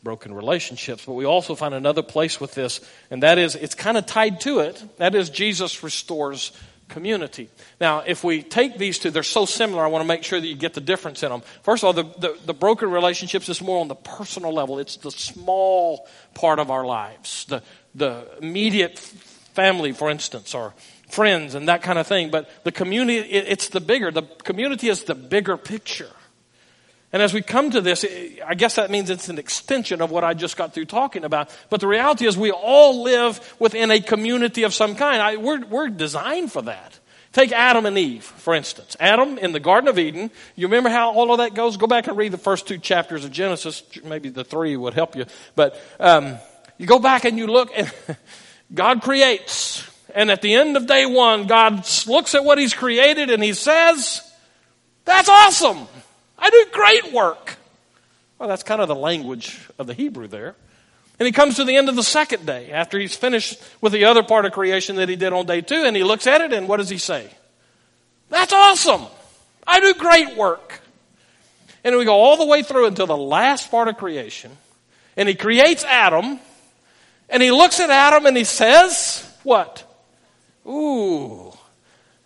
broken 0.01 0.33
relationships. 0.33 1.05
But 1.05 1.13
we 1.13 1.25
also 1.25 1.53
find 1.53 1.75
another 1.75 2.01
place 2.01 2.41
with 2.41 2.55
this, 2.55 2.81
and 3.11 3.21
that 3.21 3.37
is 3.37 3.53
it's 3.53 3.75
kind 3.75 3.97
of 3.97 4.07
tied 4.07 4.41
to 4.41 4.61
it. 4.61 4.83
That 4.97 5.13
is, 5.13 5.29
Jesus 5.29 5.83
restores 5.83 6.53
community. 6.91 7.49
Now, 7.79 8.03
if 8.05 8.23
we 8.23 8.43
take 8.43 8.77
these 8.77 8.99
two, 8.99 9.09
they're 9.09 9.23
so 9.23 9.45
similar, 9.45 9.83
I 9.83 9.87
want 9.87 10.03
to 10.03 10.07
make 10.07 10.23
sure 10.23 10.39
that 10.39 10.45
you 10.45 10.55
get 10.55 10.75
the 10.75 10.81
difference 10.81 11.23
in 11.23 11.29
them. 11.29 11.41
First 11.63 11.83
of 11.83 11.87
all, 11.87 11.93
the, 11.93 12.03
the, 12.19 12.37
the, 12.45 12.53
broken 12.53 12.91
relationships 12.91 13.49
is 13.49 13.61
more 13.61 13.81
on 13.81 13.87
the 13.87 13.95
personal 13.95 14.53
level, 14.53 14.77
it's 14.77 14.97
the 14.97 15.09
small 15.09 16.07
part 16.35 16.59
of 16.59 16.69
our 16.69 16.85
lives, 16.85 17.45
the, 17.45 17.63
the 17.95 18.27
immediate 18.41 18.99
family, 18.99 19.93
for 19.93 20.11
instance, 20.11 20.53
or 20.53 20.73
friends 21.09 21.55
and 21.55 21.67
that 21.67 21.81
kind 21.81 21.97
of 21.97 22.05
thing. 22.05 22.29
But 22.29 22.49
the 22.63 22.71
community, 22.71 23.19
it, 23.19 23.45
it's 23.47 23.69
the 23.69 23.81
bigger. 23.81 24.11
The 24.11 24.23
community 24.43 24.89
is 24.89 25.03
the 25.05 25.15
bigger 25.15 25.57
picture. 25.57 26.11
And 27.13 27.21
as 27.21 27.33
we 27.33 27.41
come 27.41 27.71
to 27.71 27.81
this, 27.81 28.05
I 28.45 28.55
guess 28.55 28.75
that 28.75 28.89
means 28.89 29.09
it's 29.09 29.27
an 29.27 29.37
extension 29.37 30.01
of 30.01 30.11
what 30.11 30.23
I 30.23 30.33
just 30.33 30.55
got 30.55 30.73
through 30.73 30.85
talking 30.85 31.25
about. 31.25 31.49
But 31.69 31.81
the 31.81 31.87
reality 31.87 32.25
is 32.25 32.37
we 32.37 32.51
all 32.51 33.03
live 33.03 33.55
within 33.59 33.91
a 33.91 33.99
community 33.99 34.63
of 34.63 34.73
some 34.73 34.95
kind. 34.95 35.21
I, 35.21 35.35
we're, 35.35 35.65
we're 35.65 35.89
designed 35.89 36.51
for 36.51 36.61
that. 36.63 36.99
Take 37.33 37.51
Adam 37.51 37.85
and 37.85 37.97
Eve, 37.97 38.23
for 38.23 38.53
instance. 38.53 38.95
Adam 38.99 39.37
in 39.37 39.51
the 39.51 39.59
Garden 39.59 39.89
of 39.89 39.97
Eden. 39.99 40.31
You 40.55 40.67
remember 40.67 40.89
how 40.89 41.11
all 41.11 41.31
of 41.31 41.37
that 41.39 41.53
goes? 41.53 41.77
Go 41.77 41.87
back 41.87 42.07
and 42.07 42.17
read 42.17 42.31
the 42.31 42.37
first 42.37 42.67
two 42.67 42.77
chapters 42.77 43.23
of 43.23 43.31
Genesis. 43.31 43.83
Maybe 44.03 44.29
the 44.29 44.43
three 44.43 44.75
would 44.75 44.93
help 44.93 45.15
you. 45.15 45.25
But 45.55 45.79
um, 45.99 46.37
you 46.77 46.87
go 46.87 46.99
back 46.99 47.25
and 47.25 47.37
you 47.37 47.47
look, 47.47 47.71
and 47.75 47.91
God 48.73 49.01
creates. 49.01 49.87
And 50.13 50.29
at 50.29 50.41
the 50.41 50.53
end 50.55 50.75
of 50.75 50.87
day 50.87 51.05
one, 51.05 51.47
God 51.47 51.87
looks 52.05 52.35
at 52.35 52.43
what 52.43 52.57
He's 52.57 52.73
created 52.73 53.29
and 53.29 53.41
He 53.41 53.53
says, 53.53 54.21
That's 55.05 55.29
awesome. 55.29 55.87
I 56.41 56.49
do 56.49 56.65
great 56.71 57.13
work. 57.13 57.55
Well, 58.39 58.49
that's 58.49 58.63
kind 58.63 58.81
of 58.81 58.87
the 58.87 58.95
language 58.95 59.69
of 59.77 59.85
the 59.85 59.93
Hebrew 59.93 60.27
there. 60.27 60.55
And 61.19 61.27
he 61.27 61.31
comes 61.31 61.57
to 61.57 61.63
the 61.63 61.77
end 61.77 61.87
of 61.87 61.95
the 61.95 62.01
second 62.01 62.47
day 62.47 62.71
after 62.71 62.97
he's 62.97 63.15
finished 63.15 63.61
with 63.79 63.93
the 63.93 64.05
other 64.05 64.23
part 64.23 64.45
of 64.45 64.51
creation 64.53 64.95
that 64.95 65.07
he 65.07 65.15
did 65.15 65.31
on 65.31 65.45
day 65.45 65.61
two, 65.61 65.83
and 65.83 65.95
he 65.95 66.03
looks 66.03 66.25
at 66.25 66.41
it, 66.41 66.51
and 66.51 66.67
what 66.67 66.77
does 66.77 66.89
he 66.89 66.97
say? 66.97 67.29
That's 68.29 68.51
awesome. 68.51 69.05
I 69.67 69.79
do 69.79 69.93
great 69.93 70.35
work. 70.35 70.81
And 71.83 71.95
we 71.95 72.05
go 72.05 72.15
all 72.15 72.37
the 72.37 72.45
way 72.45 72.63
through 72.63 72.87
until 72.87 73.05
the 73.05 73.15
last 73.15 73.69
part 73.69 73.87
of 73.87 73.97
creation, 73.97 74.51
and 75.15 75.29
he 75.29 75.35
creates 75.35 75.83
Adam, 75.83 76.39
and 77.29 77.43
he 77.43 77.51
looks 77.51 77.79
at 77.79 77.91
Adam 77.91 78.25
and 78.25 78.35
he 78.35 78.43
says, 78.43 79.27
What? 79.43 79.87
Ooh, 80.67 81.53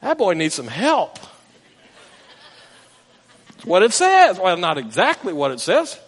that 0.01 0.17
boy 0.17 0.34
needs 0.34 0.56
some 0.56 0.67
help 0.67 1.19
what 3.65 3.84
it 3.84 3.93
says. 3.93 4.39
Well, 4.39 4.58
not 4.58 4.78
exactly 4.78 5.34
what 5.34 5.51
it 5.51 5.60
says. 5.60 5.99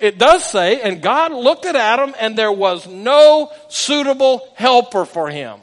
It 0.00 0.18
does 0.18 0.44
say, 0.44 0.80
and 0.82 1.00
God 1.00 1.32
looked 1.32 1.64
at 1.64 1.76
Adam 1.76 2.14
and 2.20 2.36
there 2.36 2.52
was 2.52 2.86
no 2.86 3.50
suitable 3.68 4.46
helper 4.56 5.04
for 5.04 5.30
him. 5.30 5.58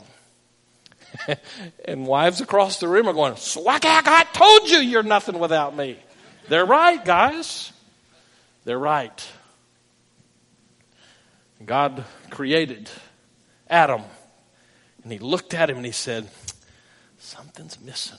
and 1.86 2.08
wives 2.08 2.42
across 2.42 2.80
the 2.80 2.88
room 2.88 3.08
are 3.08 3.14
going, 3.14 3.34
Swakak, 3.34 4.08
I 4.08 4.26
told 4.34 4.70
you 4.70 4.80
you're 4.80 5.04
nothing 5.04 5.40
without 5.40 5.76
me. 5.76 6.00
They're 6.50 6.66
right, 6.66 7.04
guys. 7.04 7.72
They're 8.66 8.80
right. 8.80 9.32
God 11.64 12.04
created 12.30 12.90
Adam 13.70 14.02
and 15.04 15.12
he 15.12 15.20
looked 15.20 15.54
at 15.54 15.70
him 15.70 15.78
and 15.78 15.86
he 15.86 15.92
said, 15.92 16.28
Something's 17.20 17.80
missing. 17.80 18.18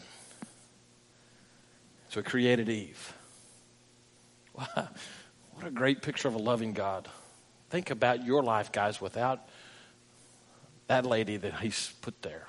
So 2.14 2.20
he 2.20 2.24
created 2.30 2.68
Eve. 2.68 3.12
Wow, 4.56 4.66
what 5.54 5.66
a 5.66 5.70
great 5.72 6.00
picture 6.00 6.28
of 6.28 6.36
a 6.36 6.38
loving 6.38 6.72
God. 6.72 7.08
Think 7.70 7.90
about 7.90 8.24
your 8.24 8.40
life, 8.40 8.70
guys, 8.70 9.00
without 9.00 9.48
that 10.86 11.04
lady 11.04 11.36
that 11.38 11.58
he's 11.58 11.92
put 12.02 12.22
there. 12.22 12.46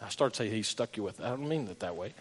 I 0.00 0.08
start 0.08 0.32
to 0.32 0.38
say 0.38 0.48
he 0.48 0.62
stuck 0.62 0.96
you 0.96 1.02
with. 1.02 1.20
I 1.20 1.28
don't 1.28 1.46
mean 1.46 1.68
it 1.68 1.80
that 1.80 1.96
way. 1.96 2.14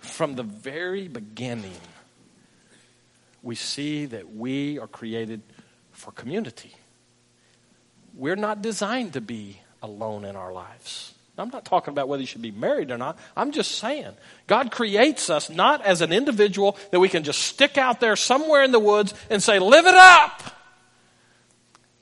From 0.00 0.34
the 0.34 0.42
very 0.42 1.08
beginning, 1.08 1.80
we 3.42 3.54
see 3.54 4.04
that 4.04 4.34
we 4.34 4.78
are 4.78 4.86
created 4.86 5.40
for 5.92 6.12
community. 6.12 6.74
We're 8.12 8.36
not 8.36 8.60
designed 8.60 9.14
to 9.14 9.22
be 9.22 9.60
alone 9.82 10.24
in 10.24 10.36
our 10.36 10.52
lives. 10.52 11.14
I'm 11.40 11.48
not 11.48 11.64
talking 11.64 11.92
about 11.92 12.08
whether 12.08 12.20
you 12.20 12.26
should 12.26 12.42
be 12.42 12.50
married 12.50 12.90
or 12.90 12.98
not. 12.98 13.18
I'm 13.36 13.52
just 13.52 13.72
saying 13.72 14.12
God 14.46 14.70
creates 14.70 15.30
us 15.30 15.48
not 15.48 15.84
as 15.84 16.02
an 16.02 16.12
individual 16.12 16.76
that 16.90 17.00
we 17.00 17.08
can 17.08 17.24
just 17.24 17.40
stick 17.40 17.78
out 17.78 18.00
there 18.00 18.16
somewhere 18.16 18.62
in 18.62 18.72
the 18.72 18.78
woods 18.78 19.14
and 19.30 19.42
say, 19.42 19.58
live 19.58 19.86
it 19.86 19.94
up. 19.94 20.42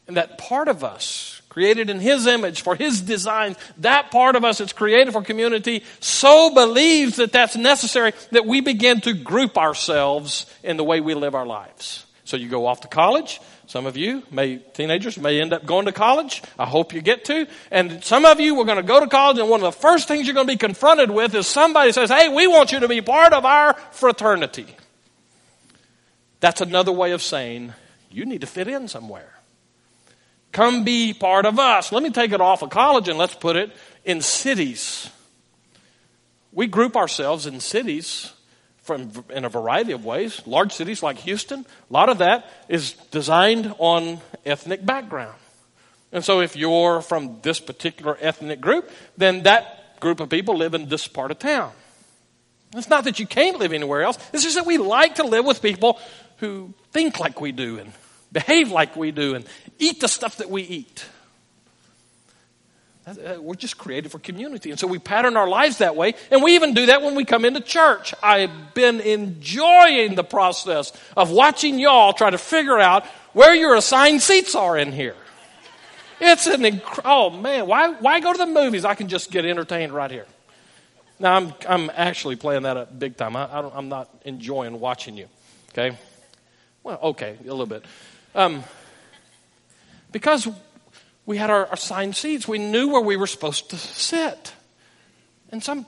And 0.06 0.16
that 0.16 0.38
part 0.38 0.68
of 0.68 0.82
us, 0.82 1.40
created 1.50 1.90
in 1.90 2.00
His 2.00 2.26
image, 2.26 2.62
for 2.62 2.74
His 2.74 3.00
design, 3.00 3.56
that 3.78 4.10
part 4.10 4.36
of 4.36 4.44
us 4.44 4.58
that's 4.58 4.72
created 4.72 5.12
for 5.12 5.22
community, 5.22 5.84
so 6.00 6.52
believes 6.54 7.16
that 7.16 7.32
that's 7.32 7.56
necessary 7.56 8.12
that 8.32 8.46
we 8.46 8.60
begin 8.60 9.00
to 9.02 9.12
group 9.12 9.58
ourselves 9.58 10.46
in 10.62 10.76
the 10.76 10.84
way 10.84 11.00
we 11.00 11.14
live 11.14 11.34
our 11.34 11.46
lives. 11.46 12.06
So 12.24 12.36
you 12.36 12.48
go 12.48 12.66
off 12.66 12.80
to 12.82 12.88
college, 12.88 13.40
some 13.68 13.84
of 13.84 13.98
you 13.98 14.22
may, 14.30 14.56
teenagers 14.56 15.18
may 15.18 15.42
end 15.42 15.52
up 15.52 15.66
going 15.66 15.84
to 15.84 15.92
college. 15.92 16.42
I 16.58 16.64
hope 16.64 16.94
you 16.94 17.02
get 17.02 17.26
to. 17.26 17.46
And 17.70 18.02
some 18.02 18.24
of 18.24 18.40
you, 18.40 18.54
we're 18.54 18.64
going 18.64 18.78
to 18.78 18.82
go 18.82 18.98
to 18.98 19.06
college 19.06 19.36
and 19.36 19.50
one 19.50 19.60
of 19.60 19.74
the 19.74 19.78
first 19.78 20.08
things 20.08 20.26
you're 20.26 20.32
going 20.32 20.46
to 20.46 20.52
be 20.52 20.56
confronted 20.56 21.10
with 21.10 21.34
is 21.34 21.46
somebody 21.46 21.92
says, 21.92 22.08
Hey, 22.08 22.30
we 22.30 22.46
want 22.46 22.72
you 22.72 22.80
to 22.80 22.88
be 22.88 23.02
part 23.02 23.34
of 23.34 23.44
our 23.44 23.74
fraternity. 23.92 24.66
That's 26.40 26.62
another 26.62 26.92
way 26.92 27.12
of 27.12 27.20
saying 27.20 27.74
you 28.10 28.24
need 28.24 28.40
to 28.40 28.46
fit 28.46 28.68
in 28.68 28.88
somewhere. 28.88 29.34
Come 30.50 30.84
be 30.84 31.12
part 31.12 31.44
of 31.44 31.58
us. 31.58 31.92
Let 31.92 32.02
me 32.02 32.08
take 32.08 32.32
it 32.32 32.40
off 32.40 32.62
of 32.62 32.70
college 32.70 33.06
and 33.06 33.18
let's 33.18 33.34
put 33.34 33.56
it 33.56 33.70
in 34.02 34.22
cities. 34.22 35.10
We 36.52 36.68
group 36.68 36.96
ourselves 36.96 37.44
in 37.44 37.60
cities 37.60 38.32
from, 38.88 39.12
in 39.28 39.44
a 39.44 39.50
variety 39.50 39.92
of 39.92 40.04
ways. 40.04 40.40
Large 40.46 40.72
cities 40.72 41.02
like 41.02 41.18
Houston, 41.18 41.60
a 41.60 41.92
lot 41.92 42.08
of 42.08 42.18
that 42.18 42.50
is 42.68 42.94
designed 43.12 43.74
on 43.78 44.20
ethnic 44.46 44.84
background. 44.84 45.36
And 46.10 46.24
so 46.24 46.40
if 46.40 46.56
you're 46.56 47.02
from 47.02 47.38
this 47.42 47.60
particular 47.60 48.16
ethnic 48.18 48.62
group, 48.62 48.90
then 49.18 49.42
that 49.42 50.00
group 50.00 50.20
of 50.20 50.30
people 50.30 50.56
live 50.56 50.72
in 50.72 50.88
this 50.88 51.06
part 51.06 51.30
of 51.30 51.38
town. 51.38 51.70
It's 52.74 52.88
not 52.88 53.04
that 53.04 53.18
you 53.18 53.26
can't 53.26 53.58
live 53.58 53.74
anywhere 53.74 54.02
else. 54.02 54.18
It's 54.32 54.42
just 54.42 54.56
that 54.56 54.64
we 54.64 54.78
like 54.78 55.16
to 55.16 55.24
live 55.24 55.44
with 55.44 55.60
people 55.60 56.00
who 56.38 56.72
think 56.90 57.20
like 57.20 57.42
we 57.42 57.52
do 57.52 57.78
and 57.78 57.92
behave 58.32 58.70
like 58.70 58.96
we 58.96 59.10
do 59.10 59.34
and 59.34 59.44
eat 59.78 60.00
the 60.00 60.08
stuff 60.08 60.38
that 60.38 60.48
we 60.48 60.62
eat. 60.62 61.04
Uh, 63.16 63.40
we're 63.40 63.54
just 63.54 63.78
created 63.78 64.10
for 64.10 64.18
community. 64.18 64.70
And 64.70 64.78
so 64.78 64.86
we 64.86 64.98
pattern 64.98 65.36
our 65.36 65.48
lives 65.48 65.78
that 65.78 65.96
way. 65.96 66.14
And 66.30 66.42
we 66.42 66.54
even 66.56 66.74
do 66.74 66.86
that 66.86 67.00
when 67.02 67.14
we 67.14 67.24
come 67.24 67.44
into 67.44 67.60
church. 67.60 68.12
I've 68.22 68.74
been 68.74 69.00
enjoying 69.00 70.14
the 70.14 70.24
process 70.24 70.92
of 71.16 71.30
watching 71.30 71.78
y'all 71.78 72.12
try 72.12 72.30
to 72.30 72.38
figure 72.38 72.78
out 72.78 73.06
where 73.32 73.54
your 73.54 73.74
assigned 73.76 74.20
seats 74.20 74.54
are 74.54 74.76
in 74.76 74.92
here. 74.92 75.16
It's 76.20 76.46
an 76.46 76.62
inc- 76.62 77.00
oh 77.04 77.30
man, 77.30 77.66
why 77.66 77.92
why 77.92 78.20
go 78.20 78.32
to 78.32 78.38
the 78.38 78.46
movies? 78.46 78.84
I 78.84 78.94
can 78.94 79.08
just 79.08 79.30
get 79.30 79.44
entertained 79.44 79.92
right 79.92 80.10
here. 80.10 80.26
Now 81.20 81.34
I'm 81.34 81.54
I'm 81.68 81.90
actually 81.94 82.36
playing 82.36 82.62
that 82.62 82.76
up 82.76 82.98
big 82.98 83.16
time. 83.16 83.36
I, 83.36 83.44
I 83.44 83.78
am 83.78 83.88
not 83.88 84.08
enjoying 84.24 84.80
watching 84.80 85.16
you. 85.16 85.28
Okay, 85.70 85.96
well 86.82 86.98
okay 87.02 87.36
a 87.40 87.50
little 87.50 87.66
bit, 87.66 87.84
um, 88.34 88.64
because 90.10 90.48
we 91.28 91.36
had 91.36 91.50
our 91.50 91.68
assigned 91.70 92.16
seats. 92.16 92.48
We 92.48 92.56
knew 92.56 92.88
where 92.88 93.02
we 93.02 93.18
were 93.18 93.26
supposed 93.26 93.68
to 93.68 93.76
sit. 93.76 94.54
And 95.52 95.62
some 95.62 95.84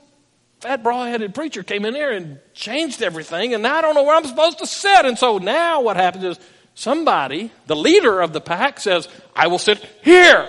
fat, 0.59 0.83
broad 0.83 1.09
headed 1.09 1.33
preacher 1.33 1.63
came 1.63 1.83
in 1.83 1.95
here 1.95 2.11
and 2.11 2.37
changed 2.53 3.01
everything, 3.01 3.55
and 3.55 3.63
now 3.63 3.75
I 3.75 3.81
don't 3.81 3.95
know 3.95 4.03
where 4.03 4.15
I'm 4.15 4.25
supposed 4.25 4.59
to 4.59 4.67
sit. 4.67 5.03
And 5.03 5.17
so 5.17 5.39
now 5.39 5.81
what 5.81 5.97
happens 5.97 6.25
is 6.25 6.39
somebody, 6.75 7.51
the 7.65 7.75
leader 7.75 8.21
of 8.21 8.33
the 8.33 8.39
pack, 8.39 8.79
says, 8.79 9.07
I 9.35 9.47
will 9.47 9.57
sit 9.57 9.83
here. 10.03 10.47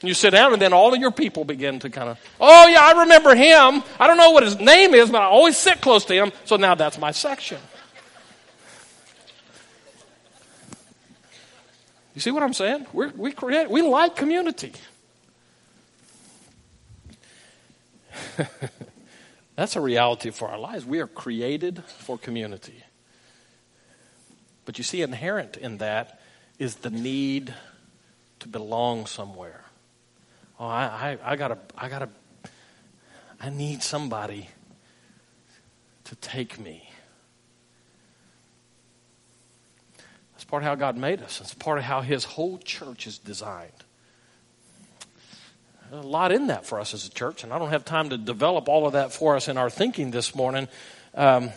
And 0.00 0.08
you 0.08 0.14
sit 0.14 0.30
down, 0.30 0.54
and 0.54 0.62
then 0.62 0.72
all 0.72 0.94
of 0.94 0.98
your 0.98 1.10
people 1.10 1.44
begin 1.44 1.78
to 1.80 1.90
kind 1.90 2.08
of, 2.08 2.18
oh, 2.40 2.68
yeah, 2.68 2.80
I 2.84 3.02
remember 3.02 3.34
him. 3.34 3.82
I 4.00 4.06
don't 4.06 4.16
know 4.16 4.30
what 4.30 4.44
his 4.44 4.58
name 4.58 4.94
is, 4.94 5.10
but 5.10 5.20
I 5.20 5.26
always 5.26 5.58
sit 5.58 5.82
close 5.82 6.06
to 6.06 6.14
him, 6.14 6.32
so 6.46 6.56
now 6.56 6.74
that's 6.74 6.96
my 6.96 7.10
section. 7.10 7.58
You 12.16 12.20
see 12.22 12.30
what 12.30 12.42
I'm 12.42 12.54
saying? 12.54 12.86
We're, 12.94 13.10
we 13.10 13.30
create, 13.30 13.68
we 13.68 13.82
like 13.82 14.16
community. 14.16 14.72
That's 19.54 19.76
a 19.76 19.82
reality 19.82 20.30
for 20.30 20.48
our 20.48 20.58
lives. 20.58 20.86
We 20.86 21.00
are 21.00 21.06
created 21.06 21.84
for 21.84 22.16
community. 22.16 22.82
But 24.64 24.78
you 24.78 24.84
see, 24.84 25.02
inherent 25.02 25.58
in 25.58 25.76
that 25.76 26.18
is 26.58 26.76
the 26.76 26.88
need 26.88 27.52
to 28.40 28.48
belong 28.48 29.04
somewhere. 29.04 29.66
Oh, 30.58 30.64
I, 30.64 31.18
I, 31.22 31.32
I 31.32 31.36
gotta, 31.36 31.58
I 31.76 31.90
gotta, 31.90 32.08
I 33.38 33.50
need 33.50 33.82
somebody 33.82 34.48
to 36.04 36.14
take 36.14 36.58
me. 36.58 36.88
That's 40.36 40.44
part 40.44 40.62
of 40.62 40.66
how 40.66 40.74
God 40.74 40.98
made 40.98 41.22
us. 41.22 41.40
It's 41.40 41.54
part 41.54 41.78
of 41.78 41.84
how 41.84 42.02
His 42.02 42.24
whole 42.24 42.58
church 42.58 43.06
is 43.06 43.16
designed. 43.16 43.72
There's 45.90 46.04
a 46.04 46.06
lot 46.06 46.30
in 46.30 46.48
that 46.48 46.66
for 46.66 46.78
us 46.78 46.92
as 46.92 47.06
a 47.06 47.10
church, 47.10 47.42
and 47.42 47.54
I 47.54 47.58
don't 47.58 47.70
have 47.70 47.86
time 47.86 48.10
to 48.10 48.18
develop 48.18 48.68
all 48.68 48.86
of 48.86 48.92
that 48.92 49.14
for 49.14 49.34
us 49.34 49.48
in 49.48 49.56
our 49.56 49.70
thinking 49.70 50.10
this 50.10 50.34
morning. 50.34 50.68
Um, 51.14 51.50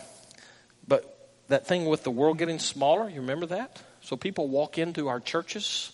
but 0.88 1.28
that 1.48 1.66
thing 1.66 1.84
with 1.84 2.04
the 2.04 2.10
world 2.10 2.38
getting 2.38 2.58
smaller, 2.58 3.06
you 3.10 3.20
remember 3.20 3.44
that? 3.46 3.82
So 4.00 4.16
people 4.16 4.48
walk 4.48 4.78
into 4.78 5.08
our 5.08 5.20
churches, 5.20 5.92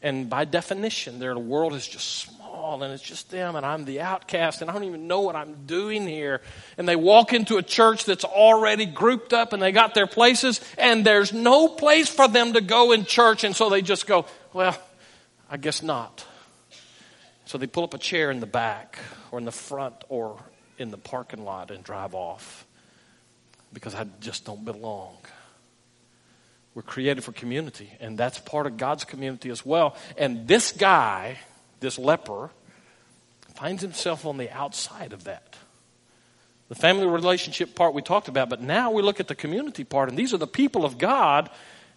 and 0.00 0.30
by 0.30 0.44
definition, 0.44 1.18
their 1.18 1.36
world 1.36 1.74
is 1.74 1.88
just 1.88 2.06
small, 2.58 2.82
and 2.82 2.92
it's 2.92 3.02
just 3.02 3.30
them, 3.30 3.56
and 3.56 3.64
I'm 3.64 3.84
the 3.84 4.00
outcast, 4.00 4.62
and 4.62 4.70
I 4.70 4.74
don't 4.74 4.84
even 4.84 5.06
know 5.06 5.20
what 5.20 5.36
I'm 5.36 5.66
doing 5.66 6.06
here. 6.06 6.40
And 6.76 6.88
they 6.88 6.96
walk 6.96 7.32
into 7.32 7.56
a 7.56 7.62
church 7.62 8.04
that's 8.04 8.24
already 8.24 8.86
grouped 8.86 9.32
up, 9.32 9.52
and 9.52 9.62
they 9.62 9.72
got 9.72 9.94
their 9.94 10.06
places, 10.06 10.60
and 10.76 11.04
there's 11.04 11.32
no 11.32 11.68
place 11.68 12.08
for 12.08 12.26
them 12.26 12.54
to 12.54 12.60
go 12.60 12.92
in 12.92 13.04
church, 13.04 13.44
and 13.44 13.54
so 13.54 13.70
they 13.70 13.82
just 13.82 14.06
go, 14.06 14.26
well, 14.52 14.76
I 15.50 15.56
guess 15.56 15.82
not. 15.82 16.24
So 17.46 17.58
they 17.58 17.66
pull 17.66 17.84
up 17.84 17.94
a 17.94 17.98
chair 17.98 18.30
in 18.30 18.40
the 18.40 18.46
back 18.46 18.98
or 19.30 19.38
in 19.38 19.44
the 19.44 19.52
front 19.52 19.94
or 20.08 20.38
in 20.78 20.90
the 20.90 20.98
parking 20.98 21.44
lot 21.44 21.70
and 21.70 21.82
drive 21.82 22.14
off 22.14 22.66
because 23.72 23.94
I 23.94 24.06
just 24.20 24.44
don't 24.44 24.64
belong. 24.64 25.16
We're 26.74 26.82
created 26.82 27.24
for 27.24 27.32
community, 27.32 27.90
and 28.00 28.18
that's 28.18 28.38
part 28.38 28.66
of 28.66 28.76
God's 28.76 29.04
community 29.04 29.48
as 29.48 29.64
well. 29.64 29.96
And 30.16 30.46
this 30.46 30.72
guy, 30.72 31.38
this 31.80 31.98
leper, 31.98 32.50
finds 33.54 33.82
himself 33.82 34.24
on 34.24 34.36
the 34.36 34.50
outside 34.50 35.12
of 35.12 35.24
that. 35.24 35.56
The 36.68 36.74
family 36.74 37.06
relationship 37.06 37.74
part 37.74 37.94
we 37.94 38.02
talked 38.02 38.28
about, 38.28 38.48
but 38.48 38.60
now 38.60 38.90
we 38.90 39.02
look 39.02 39.20
at 39.20 39.28
the 39.28 39.34
community 39.34 39.84
part, 39.84 40.08
and 40.08 40.18
these 40.18 40.34
are 40.34 40.38
the 40.38 40.46
people 40.46 40.84
of 40.84 40.98
God 40.98 41.50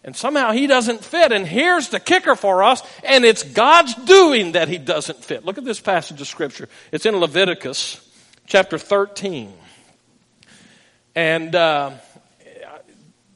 and 0.04 0.16
somehow 0.16 0.52
he 0.52 0.66
doesn't 0.66 1.04
fit. 1.04 1.32
And 1.32 1.46
here's 1.46 1.88
the 1.88 2.00
kicker 2.00 2.34
for 2.34 2.62
us, 2.62 2.82
and 3.04 3.24
it's 3.24 3.42
God's 3.42 3.94
doing 3.94 4.52
that 4.52 4.68
he 4.68 4.78
doesn't 4.78 5.24
fit. 5.24 5.44
Look 5.44 5.58
at 5.58 5.64
this 5.64 5.80
passage 5.80 6.20
of 6.20 6.26
Scripture. 6.26 6.68
It's 6.90 7.06
in 7.06 7.16
Leviticus 7.16 8.00
chapter 8.46 8.78
13. 8.78 9.52
And 11.14 11.54
uh, 11.54 11.92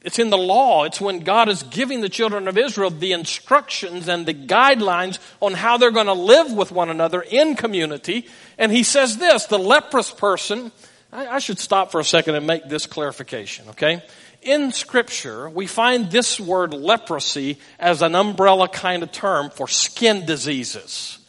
it's 0.03 0.19
in 0.19 0.29
the 0.29 0.37
law. 0.37 0.83
It's 0.83 1.01
when 1.01 1.19
God 1.19 1.49
is 1.49 1.63
giving 1.63 2.01
the 2.01 2.09
children 2.09 2.47
of 2.47 2.57
Israel 2.57 2.89
the 2.89 3.13
instructions 3.13 4.07
and 4.07 4.25
the 4.25 4.33
guidelines 4.33 5.19
on 5.41 5.53
how 5.53 5.77
they're 5.77 5.91
going 5.91 6.05
to 6.07 6.13
live 6.13 6.53
with 6.53 6.71
one 6.71 6.89
another 6.89 7.21
in 7.21 7.55
community. 7.55 8.27
And 8.57 8.71
he 8.71 8.83
says 8.83 9.17
this 9.17 9.45
the 9.45 9.59
leprous 9.59 10.11
person, 10.11 10.71
I, 11.11 11.27
I 11.27 11.39
should 11.39 11.59
stop 11.59 11.91
for 11.91 11.99
a 11.99 12.05
second 12.05 12.35
and 12.35 12.47
make 12.47 12.69
this 12.69 12.85
clarification, 12.85 13.69
okay? 13.69 14.03
in 14.41 14.71
Scripture, 14.71 15.49
we 15.49 15.67
find 15.67 16.09
this 16.09 16.39
word 16.39 16.73
leprosy 16.73 17.57
as 17.79 18.01
an 18.01 18.15
umbrella 18.15 18.69
kind 18.69 19.03
of 19.03 19.11
term 19.11 19.49
for 19.49 19.67
skin 19.67 20.25
diseases. 20.25 21.19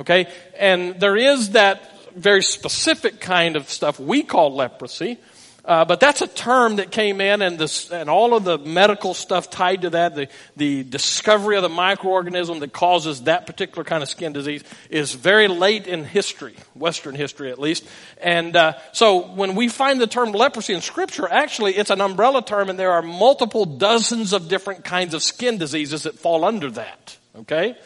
Okay? 0.00 0.26
And 0.58 0.98
there 1.00 1.16
is 1.16 1.50
that 1.50 1.92
very 2.14 2.42
specific 2.42 3.20
kind 3.20 3.56
of 3.56 3.70
stuff 3.70 4.00
we 4.00 4.22
call 4.22 4.54
leprosy, 4.54 5.18
uh, 5.66 5.84
but 5.84 5.98
that's 5.98 6.22
a 6.22 6.28
term 6.28 6.76
that 6.76 6.90
came 6.90 7.20
in, 7.20 7.42
and, 7.42 7.58
this, 7.58 7.90
and 7.90 8.08
all 8.08 8.34
of 8.34 8.44
the 8.44 8.56
medical 8.58 9.14
stuff 9.14 9.50
tied 9.50 9.82
to 9.82 9.90
that, 9.90 10.14
the, 10.14 10.28
the 10.56 10.84
discovery 10.84 11.56
of 11.56 11.62
the 11.62 11.68
microorganism 11.68 12.60
that 12.60 12.72
causes 12.72 13.24
that 13.24 13.46
particular 13.46 13.82
kind 13.82 14.02
of 14.02 14.08
skin 14.08 14.32
disease, 14.32 14.62
is 14.90 15.12
very 15.12 15.48
late 15.48 15.86
in 15.86 16.04
history, 16.04 16.54
Western 16.74 17.14
history 17.14 17.50
at 17.50 17.58
least. 17.58 17.84
And 18.22 18.54
uh, 18.56 18.74
so 18.92 19.26
when 19.32 19.56
we 19.56 19.68
find 19.68 20.00
the 20.00 20.06
term 20.06 20.32
leprosy 20.32 20.72
in 20.72 20.80
Scripture, 20.80 21.28
actually 21.28 21.76
it's 21.76 21.90
an 21.90 22.00
umbrella 22.00 22.44
term, 22.44 22.70
and 22.70 22.78
there 22.78 22.92
are 22.92 23.02
multiple 23.02 23.64
dozens 23.64 24.32
of 24.32 24.48
different 24.48 24.84
kinds 24.84 25.14
of 25.14 25.22
skin 25.22 25.58
diseases 25.58 26.04
that 26.04 26.18
fall 26.18 26.44
under 26.44 26.70
that. 26.70 27.16
Okay? 27.40 27.76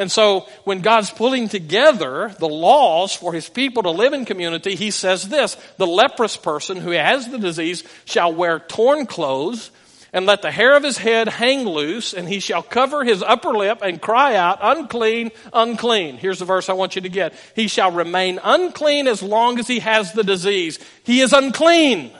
And 0.00 0.10
so 0.10 0.48
when 0.64 0.80
God's 0.80 1.10
pulling 1.10 1.50
together 1.50 2.34
the 2.38 2.48
laws 2.48 3.14
for 3.14 3.34
his 3.34 3.50
people 3.50 3.82
to 3.82 3.90
live 3.90 4.14
in 4.14 4.24
community, 4.24 4.74
he 4.74 4.90
says 4.90 5.28
this, 5.28 5.58
the 5.76 5.86
leprous 5.86 6.38
person 6.38 6.78
who 6.78 6.92
has 6.92 7.28
the 7.28 7.38
disease 7.38 7.84
shall 8.06 8.32
wear 8.32 8.60
torn 8.60 9.04
clothes 9.04 9.70
and 10.14 10.24
let 10.24 10.40
the 10.40 10.50
hair 10.50 10.74
of 10.74 10.82
his 10.82 10.96
head 10.96 11.28
hang 11.28 11.66
loose 11.66 12.14
and 12.14 12.26
he 12.26 12.40
shall 12.40 12.62
cover 12.62 13.04
his 13.04 13.22
upper 13.22 13.50
lip 13.50 13.80
and 13.82 14.00
cry 14.00 14.36
out, 14.36 14.60
unclean, 14.62 15.32
unclean. 15.52 16.16
Here's 16.16 16.38
the 16.38 16.46
verse 16.46 16.70
I 16.70 16.72
want 16.72 16.96
you 16.96 17.02
to 17.02 17.10
get. 17.10 17.34
He 17.54 17.68
shall 17.68 17.92
remain 17.92 18.40
unclean 18.42 19.06
as 19.06 19.22
long 19.22 19.58
as 19.58 19.68
he 19.68 19.80
has 19.80 20.14
the 20.14 20.24
disease. 20.24 20.78
He 21.04 21.20
is 21.20 21.34
unclean. 21.34 22.10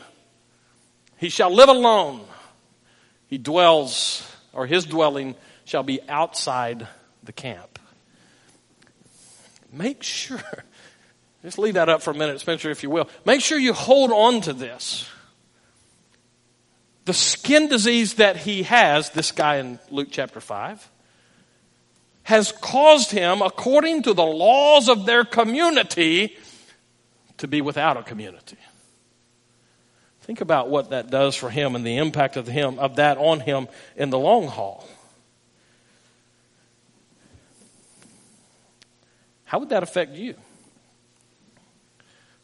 He 1.17 1.31
shall 1.31 1.51
live 1.51 1.71
alone. 1.71 2.21
He 3.29 3.39
dwells, 3.39 4.31
or 4.53 4.67
his 4.67 4.85
dwelling 4.85 5.35
shall 5.65 5.83
be 5.83 6.03
outside 6.11 6.87
the 7.23 7.33
camp. 7.33 7.70
Make 9.73 10.03
sure, 10.03 10.43
just 11.43 11.59
leave 11.59 11.75
that 11.75 11.89
up 11.89 12.03
for 12.03 12.11
a 12.11 12.15
minute, 12.15 12.41
Spencer, 12.41 12.71
if 12.71 12.83
you 12.83 12.91
will. 12.91 13.09
Make 13.25 13.41
sure 13.41 13.59
you 13.59 13.73
hold 13.73 14.11
on 14.11 14.41
to 14.43 14.53
this. 14.53 15.09
The 17.05 17.15
skin 17.15 17.69
disease 17.69 18.15
that 18.15 18.37
he 18.37 18.65
has, 18.65 19.11
this 19.11 19.33
guy 19.33 19.57
in 19.57 19.79
Luke 19.91 20.09
chapter 20.11 20.41
5, 20.41 20.91
has 22.25 22.53
caused 22.53 23.11
him, 23.11 23.43
according 23.43 24.03
to 24.05 24.15
the 24.15 24.25
laws 24.25 24.89
of 24.89 25.07
their 25.07 25.25
community, 25.25 26.37
to 27.39 27.49
be 27.49 27.61
without 27.61 27.97
a 27.97 28.03
community. 28.03 28.59
Think 30.21 30.41
about 30.41 30.69
what 30.69 30.91
that 30.91 31.11
does 31.11 31.35
for 31.35 31.51
him 31.51 31.75
and 31.75 31.85
the 31.85 31.97
impact 31.97 32.37
of 32.37 32.47
him 32.47 32.79
of 32.79 32.97
that 32.97 33.19
on 33.19 33.41
him 33.41 33.67
in 33.97 34.11
the 34.11 34.19
long 34.19 34.47
haul. 34.47 34.87
How 39.51 39.59
would 39.59 39.71
that 39.71 39.83
affect 39.83 40.15
you? 40.15 40.37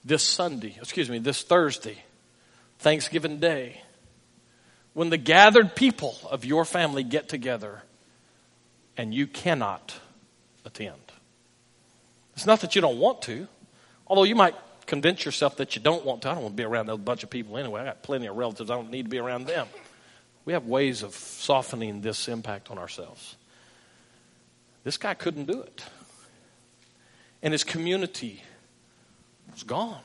This 0.05 0.25
Sunday, 0.25 0.75
excuse 0.81 1.09
me, 1.09 1.21
this 1.21 1.45
Thursday, 1.45 1.99
Thanksgiving 2.81 3.38
Day, 3.38 3.81
when 4.92 5.09
the 5.11 5.16
gathered 5.16 5.77
people 5.77 6.19
of 6.29 6.45
your 6.45 6.64
family 6.64 7.05
get 7.05 7.29
together 7.29 7.85
and 8.97 9.14
you 9.14 9.29
cannot 9.29 9.95
attend. 10.64 10.99
It's 12.35 12.45
not 12.45 12.62
that 12.62 12.75
you 12.75 12.81
don't 12.81 12.99
want 12.99 13.23
to, 13.23 13.47
although 14.09 14.25
you 14.25 14.35
might 14.35 14.57
convince 14.87 15.25
yourself 15.25 15.59
that 15.59 15.77
you 15.77 15.83
don't 15.83 16.05
want 16.05 16.23
to. 16.23 16.31
I 16.31 16.35
don't 16.35 16.42
want 16.42 16.55
to 16.55 16.61
be 16.61 16.64
around 16.64 16.88
a 16.88 16.97
bunch 16.97 17.23
of 17.23 17.31
people 17.31 17.57
anyway. 17.57 17.83
I 17.83 17.85
got 17.85 18.03
plenty 18.03 18.27
of 18.27 18.35
relatives. 18.35 18.69
I 18.69 18.75
don't 18.75 18.90
need 18.90 19.05
to 19.05 19.11
be 19.11 19.19
around 19.19 19.47
them. 19.47 19.69
We 20.45 20.55
have 20.55 20.66
ways 20.66 21.05
of 21.05 21.14
softening 21.14 22.01
this 22.01 22.27
impact 22.27 22.69
on 22.69 22.79
ourselves. 22.79 23.37
This 24.83 24.97
guy 24.97 25.14
couldn't 25.14 25.47
do 25.47 25.62
it 25.62 25.85
and 27.47 27.53
his 27.53 27.63
community 27.63 28.43
was 29.53 29.63
gone. 29.63 30.01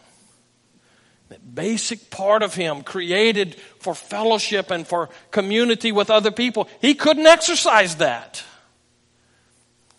That 1.29 1.55
basic 1.55 2.11
part 2.11 2.43
of 2.43 2.53
him 2.53 2.83
created 2.83 3.55
for 3.79 3.95
fellowship 3.95 4.69
and 4.69 4.85
for 4.85 5.09
community 5.31 5.91
with 5.91 6.11
other 6.11 6.29
people, 6.29 6.69
he 6.81 6.93
couldn't 6.93 7.25
exercise 7.25 7.95
that. 7.95 8.43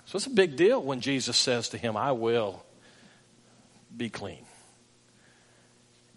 So 0.05 0.19
it's 0.19 0.27
a 0.27 0.31
big 0.31 0.55
deal 0.55 0.81
when 0.81 1.01
Jesus 1.01 1.37
says 1.37 1.71
to 1.71 1.79
him, 1.79 1.97
I 1.97 2.13
will 2.13 2.65
be 3.97 4.09
clean. 4.09 4.45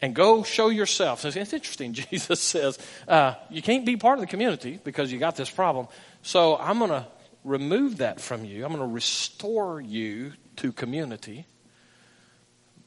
And 0.03 0.13
go 0.13 0.43
show 0.43 0.69
yourself. 0.69 1.25
It's 1.25 1.53
interesting. 1.53 1.93
Jesus 2.11 2.39
says, 2.39 2.77
uh, 3.07 3.33
You 3.49 3.63
can't 3.63 3.83
be 3.83 3.97
part 3.97 4.19
of 4.19 4.21
the 4.21 4.27
community 4.27 4.79
because 4.83 5.11
you 5.11 5.17
got 5.17 5.35
this 5.35 5.49
problem. 5.49 5.87
So 6.21 6.55
I'm 6.55 6.77
going 6.77 6.91
to 6.91 7.07
remove 7.43 7.97
that 7.97 8.21
from 8.21 8.45
you. 8.45 8.63
I'm 8.63 8.71
going 8.75 8.87
to 8.87 8.93
restore 8.93 9.81
you 9.81 10.33
to 10.57 10.71
community. 10.71 11.45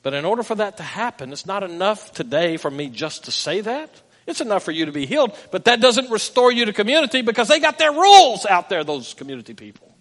But 0.02 0.14
in 0.14 0.24
order 0.24 0.42
for 0.42 0.54
that 0.54 0.76
to 0.76 0.82
happen, 0.82 1.32
it's 1.32 1.46
not 1.46 1.62
enough 1.62 2.12
today 2.12 2.56
for 2.56 2.70
me 2.70 2.88
just 2.88 3.24
to 3.24 3.30
say 3.30 3.60
that. 3.60 3.90
It's 4.26 4.40
enough 4.40 4.62
for 4.62 4.72
you 4.72 4.86
to 4.86 4.92
be 4.92 5.06
healed, 5.06 5.36
but 5.50 5.64
that 5.64 5.80
doesn't 5.80 6.10
restore 6.10 6.52
you 6.52 6.66
to 6.66 6.72
community 6.72 7.22
because 7.22 7.48
they 7.48 7.60
got 7.60 7.78
their 7.78 7.92
rules 7.92 8.44
out 8.44 8.68
there, 8.68 8.84
those 8.84 9.14
community 9.14 9.54
people. 9.54 9.94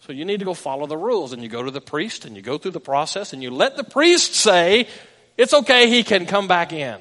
So 0.00 0.12
you 0.12 0.24
need 0.24 0.40
to 0.40 0.44
go 0.44 0.52
follow 0.52 0.86
the 0.86 0.96
rules 0.96 1.32
and 1.32 1.44
you 1.44 1.48
go 1.48 1.62
to 1.62 1.70
the 1.70 1.80
priest 1.80 2.24
and 2.24 2.34
you 2.34 2.42
go 2.42 2.58
through 2.58 2.72
the 2.72 2.80
process 2.80 3.32
and 3.32 3.40
you 3.40 3.50
let 3.50 3.76
the 3.76 3.84
priest 3.84 4.34
say, 4.34 4.88
it's 5.38 5.54
okay, 5.54 5.88
he 5.88 6.02
can 6.02 6.26
come 6.26 6.48
back 6.48 6.72
in. 6.72 6.98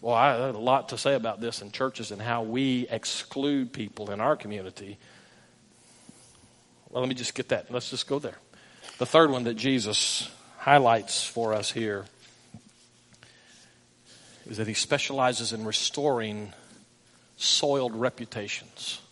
Well, 0.00 0.14
I 0.14 0.34
have 0.34 0.54
a 0.54 0.58
lot 0.58 0.90
to 0.90 0.98
say 0.98 1.14
about 1.14 1.40
this 1.40 1.60
in 1.60 1.72
churches 1.72 2.12
and 2.12 2.22
how 2.22 2.44
we 2.44 2.86
exclude 2.88 3.72
people 3.72 4.12
in 4.12 4.20
our 4.20 4.36
community. 4.36 4.98
Well, 6.96 7.02
let 7.02 7.10
me 7.10 7.14
just 7.14 7.34
get 7.34 7.50
that. 7.50 7.70
Let's 7.70 7.90
just 7.90 8.08
go 8.08 8.18
there. 8.18 8.38
The 8.96 9.04
third 9.04 9.30
one 9.30 9.44
that 9.44 9.52
Jesus 9.52 10.30
highlights 10.56 11.26
for 11.26 11.52
us 11.52 11.70
here 11.70 12.06
is 14.46 14.56
that 14.56 14.66
he 14.66 14.72
specializes 14.72 15.52
in 15.52 15.66
restoring 15.66 16.54
soiled 17.36 17.94
reputations. 17.94 19.02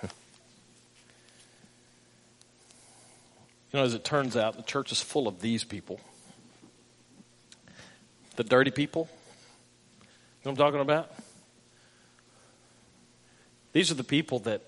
You 3.72 3.80
know, 3.80 3.84
as 3.84 3.94
it 3.94 4.04
turns 4.04 4.36
out, 4.36 4.56
the 4.56 4.62
church 4.62 4.92
is 4.92 5.02
full 5.02 5.26
of 5.26 5.40
these 5.40 5.64
people. 5.64 6.00
The 8.36 8.44
dirty 8.44 8.70
people. 8.70 9.08
You 9.10 10.06
know 10.44 10.52
what 10.52 10.52
I'm 10.52 10.56
talking 10.56 10.80
about? 10.80 11.25
These 13.76 13.90
are 13.90 13.94
the 13.94 14.04
people 14.04 14.38
that 14.38 14.62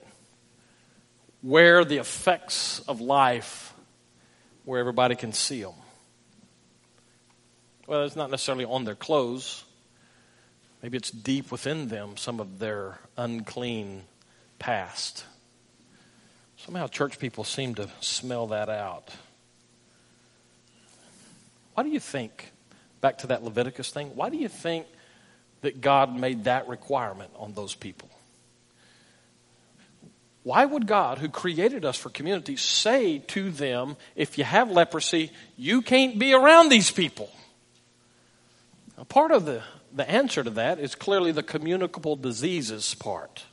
wear 1.42 1.82
the 1.82 1.96
effects 1.96 2.80
of 2.80 3.00
life 3.00 3.72
where 4.66 4.78
everybody 4.80 5.16
can 5.16 5.32
see 5.32 5.62
them. 5.62 5.72
Well, 7.86 8.04
it's 8.04 8.16
not 8.16 8.30
necessarily 8.30 8.66
on 8.66 8.84
their 8.84 8.94
clothes. 8.94 9.64
Maybe 10.82 10.98
it's 10.98 11.10
deep 11.10 11.50
within 11.50 11.88
them, 11.88 12.18
some 12.18 12.38
of 12.38 12.58
their 12.58 12.98
unclean 13.16 14.02
past. 14.58 15.24
Somehow, 16.58 16.86
church 16.86 17.18
people 17.18 17.44
seem 17.44 17.76
to 17.76 17.88
smell 18.00 18.48
that 18.48 18.68
out. 18.68 19.08
Why 21.72 21.82
do 21.82 21.88
you 21.88 22.00
think, 22.00 22.52
back 23.00 23.16
to 23.20 23.28
that 23.28 23.42
Leviticus 23.42 23.90
thing, 23.90 24.14
why 24.14 24.28
do 24.28 24.36
you 24.36 24.48
think 24.48 24.86
that 25.62 25.80
God 25.80 26.14
made 26.14 26.44
that 26.44 26.68
requirement 26.68 27.30
on 27.38 27.54
those 27.54 27.74
people? 27.74 28.10
Why 30.48 30.64
would 30.64 30.86
God, 30.86 31.18
who 31.18 31.28
created 31.28 31.84
us 31.84 31.98
for 31.98 32.08
community, 32.08 32.56
say 32.56 33.18
to 33.18 33.50
them, 33.50 33.98
if 34.16 34.38
you 34.38 34.44
have 34.44 34.70
leprosy, 34.70 35.30
you 35.58 35.82
can't 35.82 36.18
be 36.18 36.32
around 36.32 36.70
these 36.70 36.90
people? 36.90 37.30
Now, 38.96 39.04
part 39.04 39.30
of 39.30 39.44
the, 39.44 39.62
the 39.94 40.08
answer 40.08 40.42
to 40.42 40.48
that 40.48 40.78
is 40.78 40.94
clearly 40.94 41.32
the 41.32 41.42
communicable 41.42 42.16
diseases 42.16 42.94
part. 42.94 43.44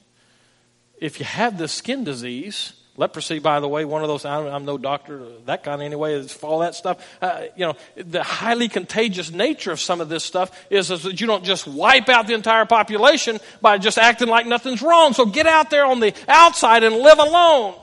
If 0.97 1.19
you 1.19 1.25
have 1.25 1.57
this 1.57 1.73
skin 1.73 2.05
disease, 2.05 2.71
Leprosy, 2.97 3.39
by 3.39 3.59
the 3.59 3.67
way, 3.67 3.83
one 3.83 4.03
of 4.03 4.07
those, 4.07 4.23
I'm, 4.23 4.45
I'm 4.47 4.63
no 4.63 4.77
doctor, 4.77 5.25
that 5.45 5.63
kind 5.63 5.81
of 5.81 5.85
anyway, 5.85 6.25
all 6.41 6.59
that 6.59 6.75
stuff. 6.75 7.05
Uh, 7.21 7.43
you 7.55 7.65
know, 7.65 7.75
the 7.97 8.23
highly 8.23 8.69
contagious 8.69 9.31
nature 9.31 9.71
of 9.71 9.81
some 9.81 9.99
of 9.99 10.07
this 10.07 10.23
stuff 10.23 10.49
is, 10.69 10.91
is 10.91 11.03
that 11.03 11.19
you 11.19 11.27
don't 11.27 11.43
just 11.43 11.67
wipe 11.67 12.07
out 12.07 12.27
the 12.27 12.33
entire 12.33 12.65
population 12.65 13.39
by 13.61 13.77
just 13.77 13.97
acting 13.97 14.29
like 14.29 14.45
nothing's 14.45 14.81
wrong. 14.81 15.11
So 15.11 15.25
get 15.25 15.45
out 15.45 15.69
there 15.69 15.85
on 15.85 15.99
the 15.99 16.13
outside 16.29 16.83
and 16.83 16.95
live 16.95 17.19
alone. 17.19 17.75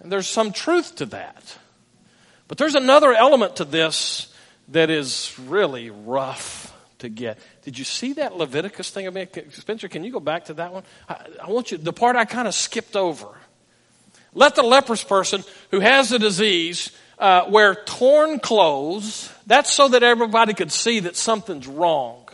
And 0.00 0.12
there's 0.12 0.26
some 0.28 0.52
truth 0.52 0.96
to 0.96 1.06
that. 1.06 1.58
But 2.48 2.58
there's 2.58 2.74
another 2.74 3.14
element 3.14 3.56
to 3.56 3.64
this 3.64 4.32
that 4.68 4.90
is 4.90 5.34
really 5.38 5.88
rough 5.88 6.74
to 6.98 7.08
get. 7.08 7.38
Did 7.62 7.78
you 7.78 7.84
see 7.84 8.14
that 8.14 8.36
Leviticus 8.36 8.90
thing? 8.90 9.06
I 9.06 9.10
mean, 9.10 9.28
Spencer, 9.52 9.88
can 9.88 10.04
you 10.04 10.12
go 10.12 10.20
back 10.20 10.46
to 10.46 10.54
that 10.54 10.72
one? 10.72 10.82
I, 11.08 11.16
I 11.44 11.50
want 11.50 11.70
you, 11.70 11.78
the 11.78 11.92
part 11.92 12.16
I 12.16 12.24
kind 12.24 12.48
of 12.48 12.54
skipped 12.54 12.96
over. 12.96 13.28
Let 14.34 14.54
the 14.54 14.62
leprous 14.62 15.02
person 15.02 15.44
who 15.70 15.80
has 15.80 16.10
the 16.10 16.18
disease 16.18 16.90
uh, 17.18 17.46
wear 17.48 17.74
torn 17.74 18.38
clothes. 18.38 19.32
That's 19.46 19.72
so 19.72 19.88
that 19.88 20.02
everybody 20.02 20.54
could 20.54 20.70
see 20.70 21.00
that 21.00 21.16
something's 21.16 21.66
wrong. 21.66 22.28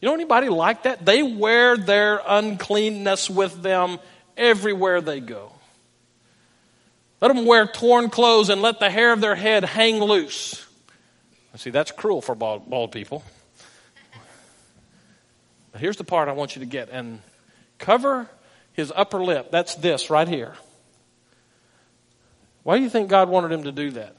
You 0.00 0.08
know 0.08 0.14
anybody 0.14 0.48
like 0.48 0.82
that? 0.82 1.06
They 1.06 1.22
wear 1.22 1.76
their 1.76 2.20
uncleanness 2.26 3.30
with 3.30 3.62
them 3.62 3.98
everywhere 4.36 5.00
they 5.00 5.20
go. 5.20 5.52
Let 7.22 7.34
them 7.34 7.46
wear 7.46 7.66
torn 7.66 8.10
clothes 8.10 8.50
and 8.50 8.60
let 8.60 8.80
the 8.80 8.90
hair 8.90 9.12
of 9.12 9.22
their 9.22 9.34
head 9.34 9.64
hang 9.64 10.00
loose. 10.00 10.66
See, 11.56 11.70
that's 11.70 11.90
cruel 11.92 12.20
for 12.20 12.34
bald, 12.34 12.68
bald 12.68 12.92
people. 12.92 13.22
But 15.72 15.80
here's 15.80 15.96
the 15.96 16.04
part 16.04 16.28
I 16.28 16.32
want 16.32 16.54
you 16.54 16.60
to 16.60 16.66
get 16.66 16.90
and 16.90 17.22
cover 17.78 18.28
his 18.74 18.92
upper 18.94 19.22
lip. 19.22 19.50
That's 19.50 19.74
this 19.76 20.10
right 20.10 20.28
here. 20.28 20.54
Why 22.64 22.76
do 22.76 22.82
you 22.82 22.90
think 22.90 23.08
God 23.08 23.28
wanted 23.28 23.52
him 23.52 23.62
to 23.64 23.72
do 23.72 23.92
that? 23.92 24.16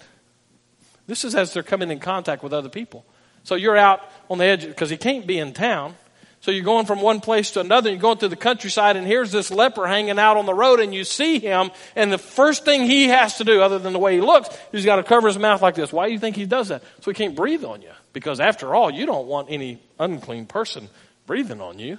This 1.08 1.26
is 1.26 1.36
as 1.36 1.54
they're 1.54 1.64
coming 1.64 1.92
in 1.92 2.00
contact 2.00 2.42
with 2.42 2.54
other 2.54 2.70
people. 2.70 3.06
So 3.44 3.56
you're 3.56 3.78
out 3.78 4.02
on 4.30 4.38
the 4.38 4.46
edge 4.46 4.66
because 4.66 4.90
he 4.90 4.98
can't 4.98 5.28
be 5.28 5.38
in 5.38 5.54
town. 5.54 5.96
So 6.42 6.52
you're 6.52 6.64
going 6.64 6.86
from 6.86 7.02
one 7.02 7.22
place 7.22 7.52
to 7.52 7.60
another, 7.60 7.90
you're 7.90 7.98
going 7.98 8.20
through 8.20 8.30
the 8.30 8.36
countryside, 8.36 8.98
and 8.98 9.08
here's 9.08 9.32
this 9.32 9.50
leper 9.50 9.88
hanging 9.88 10.20
out 10.20 10.38
on 10.38 10.46
the 10.46 10.54
road, 10.54 10.80
and 10.80 10.94
you 10.94 11.04
see 11.04 11.40
him, 11.40 11.72
and 11.96 12.14
the 12.14 12.20
first 12.20 12.66
thing 12.66 12.84
he 12.84 13.08
has 13.08 13.38
to 13.38 13.44
do, 13.44 13.64
other 13.64 13.80
than 13.80 13.94
the 13.94 14.00
way 14.00 14.14
he 14.14 14.22
looks, 14.22 14.56
he's 14.72 14.86
got 14.86 14.98
to 14.98 15.04
cover 15.04 15.28
his 15.28 15.40
mouth 15.40 15.64
like 15.64 15.74
this. 15.74 15.92
Why 15.92 16.06
do 16.06 16.14
you 16.14 16.20
think 16.20 16.36
he 16.36 16.46
does 16.46 16.68
that? 16.68 16.84
So 17.02 17.10
he 17.10 17.16
can't 17.16 17.36
breathe 17.36 17.64
on 17.64 17.82
you. 17.82 17.90
Because 18.14 18.40
after 18.40 18.76
all, 18.76 18.92
you 18.92 19.08
don't 19.08 19.26
want 19.26 19.48
any 19.50 19.82
unclean 20.00 20.46
person 20.46 20.88
breathing 21.26 21.62
on 21.62 21.80
you. 21.80 21.98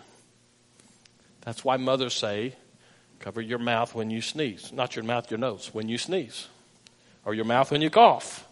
That's 1.41 1.65
why 1.65 1.77
mothers 1.77 2.15
say, 2.15 2.55
cover 3.21 3.41
your 3.41 3.59
mouth 3.59 3.95
when 3.95 4.11
you 4.11 4.21
sneeze. 4.21 4.73
Not 4.73 4.97
your 4.97 5.05
mouth, 5.05 5.31
your 5.31 5.39
nose, 5.39 5.71
when 5.73 5.89
you 5.89 5.99
sneeze. 5.99 6.49
Or 7.25 7.35
your 7.35 7.45
mouth 7.45 7.71
when 7.71 7.83
you 7.83 7.91
cough. 7.91 8.47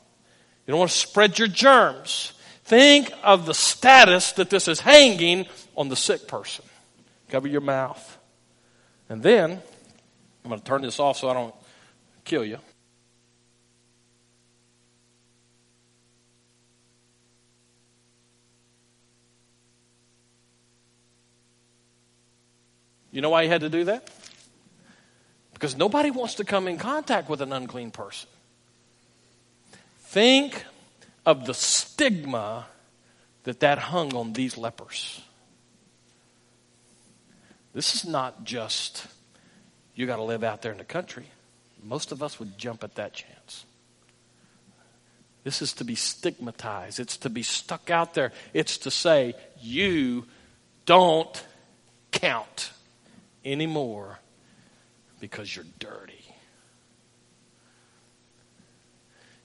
You 0.66 0.72
don't 0.72 0.78
want 0.78 0.90
to 0.90 0.96
spread 0.96 1.38
your 1.38 1.48
germs. 1.48 2.32
Think 2.64 3.12
of 3.22 3.46
the 3.46 3.54
status 3.54 4.32
that 4.32 4.50
this 4.50 4.68
is 4.68 4.80
hanging 4.80 5.46
on 5.76 5.88
the 5.88 5.96
sick 5.96 6.26
person. 6.26 6.64
Cover 7.28 7.46
your 7.46 7.60
mouth. 7.60 8.18
And 9.08 9.22
then, 9.22 9.60
I'm 10.44 10.48
going 10.48 10.60
to 10.60 10.64
turn 10.64 10.82
this 10.82 10.98
off 10.98 11.18
so 11.18 11.28
I 11.28 11.34
don't 11.34 11.54
kill 12.24 12.44
you. 12.44 12.58
You 23.12 23.20
know 23.20 23.30
why 23.30 23.44
he 23.44 23.48
had 23.48 23.60
to 23.60 23.68
do 23.68 23.84
that? 23.84 24.10
Because 25.64 25.78
nobody 25.78 26.10
wants 26.10 26.34
to 26.34 26.44
come 26.44 26.68
in 26.68 26.76
contact 26.76 27.30
with 27.30 27.40
an 27.40 27.50
unclean 27.50 27.90
person. 27.90 28.28
Think 30.00 30.62
of 31.24 31.46
the 31.46 31.54
stigma 31.54 32.66
that 33.44 33.60
that 33.60 33.78
hung 33.78 34.14
on 34.14 34.34
these 34.34 34.58
lepers. 34.58 35.22
This 37.72 37.94
is 37.94 38.04
not 38.04 38.44
just 38.44 39.06
you 39.94 40.04
got 40.04 40.16
to 40.16 40.22
live 40.22 40.44
out 40.44 40.60
there 40.60 40.70
in 40.70 40.76
the 40.76 40.84
country. 40.84 41.24
Most 41.82 42.12
of 42.12 42.22
us 42.22 42.38
would 42.38 42.58
jump 42.58 42.84
at 42.84 42.96
that 42.96 43.14
chance. 43.14 43.64
This 45.44 45.62
is 45.62 45.72
to 45.72 45.84
be 45.84 45.94
stigmatized. 45.94 47.00
It's 47.00 47.16
to 47.16 47.30
be 47.30 47.42
stuck 47.42 47.88
out 47.88 48.12
there. 48.12 48.32
It's 48.52 48.76
to 48.76 48.90
say, 48.90 49.32
you 49.62 50.26
don't 50.84 51.42
count 52.12 52.70
anymore 53.46 54.18
because 55.24 55.56
you're 55.56 55.64
dirty. 55.78 56.22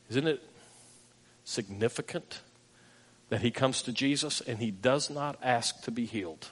Isn't 0.09 0.27
it 0.27 0.43
significant 1.45 2.41
that 3.29 3.39
he 3.39 3.49
comes 3.49 3.81
to 3.83 3.93
Jesus 3.93 4.41
and 4.41 4.59
he 4.59 4.71
does 4.71 5.09
not 5.09 5.39
ask 5.41 5.81
to 5.83 5.91
be 5.91 6.05
healed? 6.05 6.49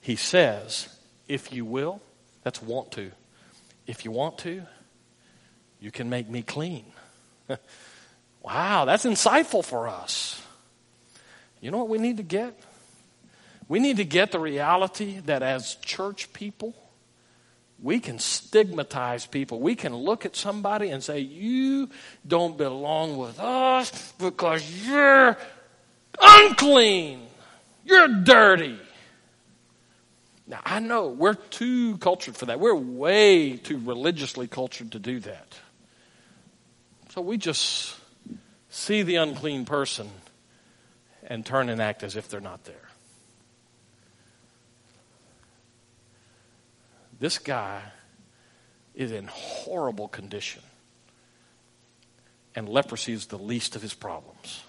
He 0.00 0.16
says, 0.16 0.88
if 1.28 1.52
you 1.52 1.66
will, 1.66 2.00
that's 2.42 2.62
want 2.62 2.90
to. 2.92 3.10
If 3.86 4.06
you 4.06 4.12
want 4.12 4.38
to, 4.38 4.62
you 5.78 5.90
can 5.90 6.08
make 6.08 6.26
me 6.26 6.40
clean. 6.40 6.86
wow, 8.42 8.86
that's 8.86 9.04
insightful 9.04 9.62
for 9.62 9.88
us. 9.88 10.40
You 11.60 11.70
know 11.70 11.76
what 11.76 11.90
we 11.90 11.98
need 11.98 12.16
to 12.16 12.22
get? 12.22 12.58
We 13.68 13.78
need 13.78 13.98
to 13.98 14.06
get 14.06 14.32
the 14.32 14.40
reality 14.40 15.20
that 15.26 15.42
as 15.42 15.74
church 15.82 16.32
people, 16.32 16.74
we 17.82 17.98
can 17.98 18.18
stigmatize 18.18 19.26
people. 19.26 19.60
We 19.60 19.74
can 19.74 19.94
look 19.94 20.26
at 20.26 20.36
somebody 20.36 20.90
and 20.90 21.02
say, 21.02 21.20
You 21.20 21.88
don't 22.26 22.56
belong 22.56 23.16
with 23.16 23.40
us 23.40 24.12
because 24.18 24.86
you're 24.86 25.36
unclean. 26.20 27.26
You're 27.84 28.08
dirty. 28.08 28.78
Now, 30.46 30.60
I 30.64 30.80
know 30.80 31.08
we're 31.08 31.34
too 31.34 31.96
cultured 31.98 32.36
for 32.36 32.46
that. 32.46 32.58
We're 32.58 32.74
way 32.74 33.56
too 33.56 33.78
religiously 33.78 34.48
cultured 34.48 34.92
to 34.92 34.98
do 34.98 35.20
that. 35.20 35.54
So 37.10 37.20
we 37.20 37.38
just 37.38 37.96
see 38.68 39.02
the 39.02 39.16
unclean 39.16 39.64
person 39.64 40.10
and 41.22 41.46
turn 41.46 41.68
and 41.68 41.80
act 41.80 42.02
as 42.02 42.16
if 42.16 42.28
they're 42.28 42.40
not 42.40 42.64
there. 42.64 42.89
This 47.20 47.38
guy 47.38 47.82
is 48.94 49.12
in 49.12 49.28
horrible 49.28 50.08
condition. 50.08 50.62
and 52.56 52.68
leprosy 52.68 53.12
is 53.12 53.26
the 53.26 53.38
least 53.38 53.76
of 53.76 53.82
his 53.82 53.94
problems. 53.94 54.64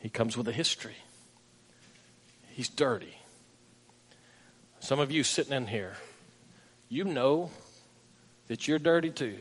He 0.00 0.08
comes 0.08 0.36
with 0.36 0.48
a 0.48 0.52
history. 0.52 0.96
He's 2.48 2.68
dirty. 2.68 3.16
Some 4.80 4.98
of 4.98 5.12
you 5.12 5.22
sitting 5.22 5.52
in 5.52 5.68
here, 5.68 5.96
you 6.88 7.04
know 7.04 7.50
that 8.48 8.66
you're 8.66 8.80
dirty 8.80 9.10
too. 9.10 9.38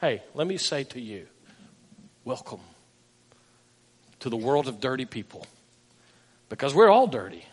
Hey, 0.00 0.22
let 0.34 0.46
me 0.46 0.56
say 0.56 0.84
to 0.84 1.00
you, 1.00 1.26
welcome 2.24 2.60
to 4.20 4.30
the 4.30 4.36
world 4.36 4.66
of 4.66 4.80
dirty 4.80 5.04
people 5.04 5.46
because 6.48 6.74
we're 6.74 6.88
all 6.90 7.06
dirty. 7.06 7.44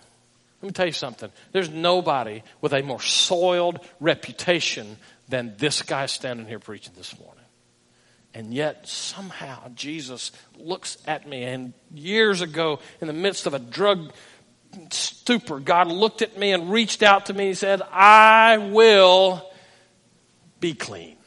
Let 0.61 0.67
me 0.67 0.73
tell 0.73 0.85
you 0.85 0.91
something. 0.91 1.31
There's 1.51 1.69
nobody 1.69 2.43
with 2.61 2.73
a 2.73 2.83
more 2.83 3.01
soiled 3.01 3.79
reputation 3.99 4.97
than 5.27 5.55
this 5.57 5.81
guy 5.81 6.05
standing 6.05 6.45
here 6.45 6.59
preaching 6.59 6.93
this 6.95 7.17
morning. 7.19 7.43
And 8.33 8.53
yet, 8.53 8.87
somehow, 8.87 9.69
Jesus 9.75 10.31
looks 10.57 10.97
at 11.07 11.27
me. 11.27 11.43
And 11.43 11.73
years 11.93 12.41
ago, 12.41 12.79
in 13.01 13.07
the 13.07 13.13
midst 13.13 13.47
of 13.47 13.53
a 13.53 13.59
drug 13.59 14.13
stupor, 14.91 15.59
God 15.59 15.87
looked 15.87 16.21
at 16.21 16.37
me 16.37 16.53
and 16.53 16.71
reached 16.71 17.01
out 17.01 17.25
to 17.25 17.33
me 17.33 17.47
and 17.47 17.57
said, 17.57 17.81
I 17.91 18.57
will 18.57 19.49
be 20.59 20.73
clean. 20.73 21.17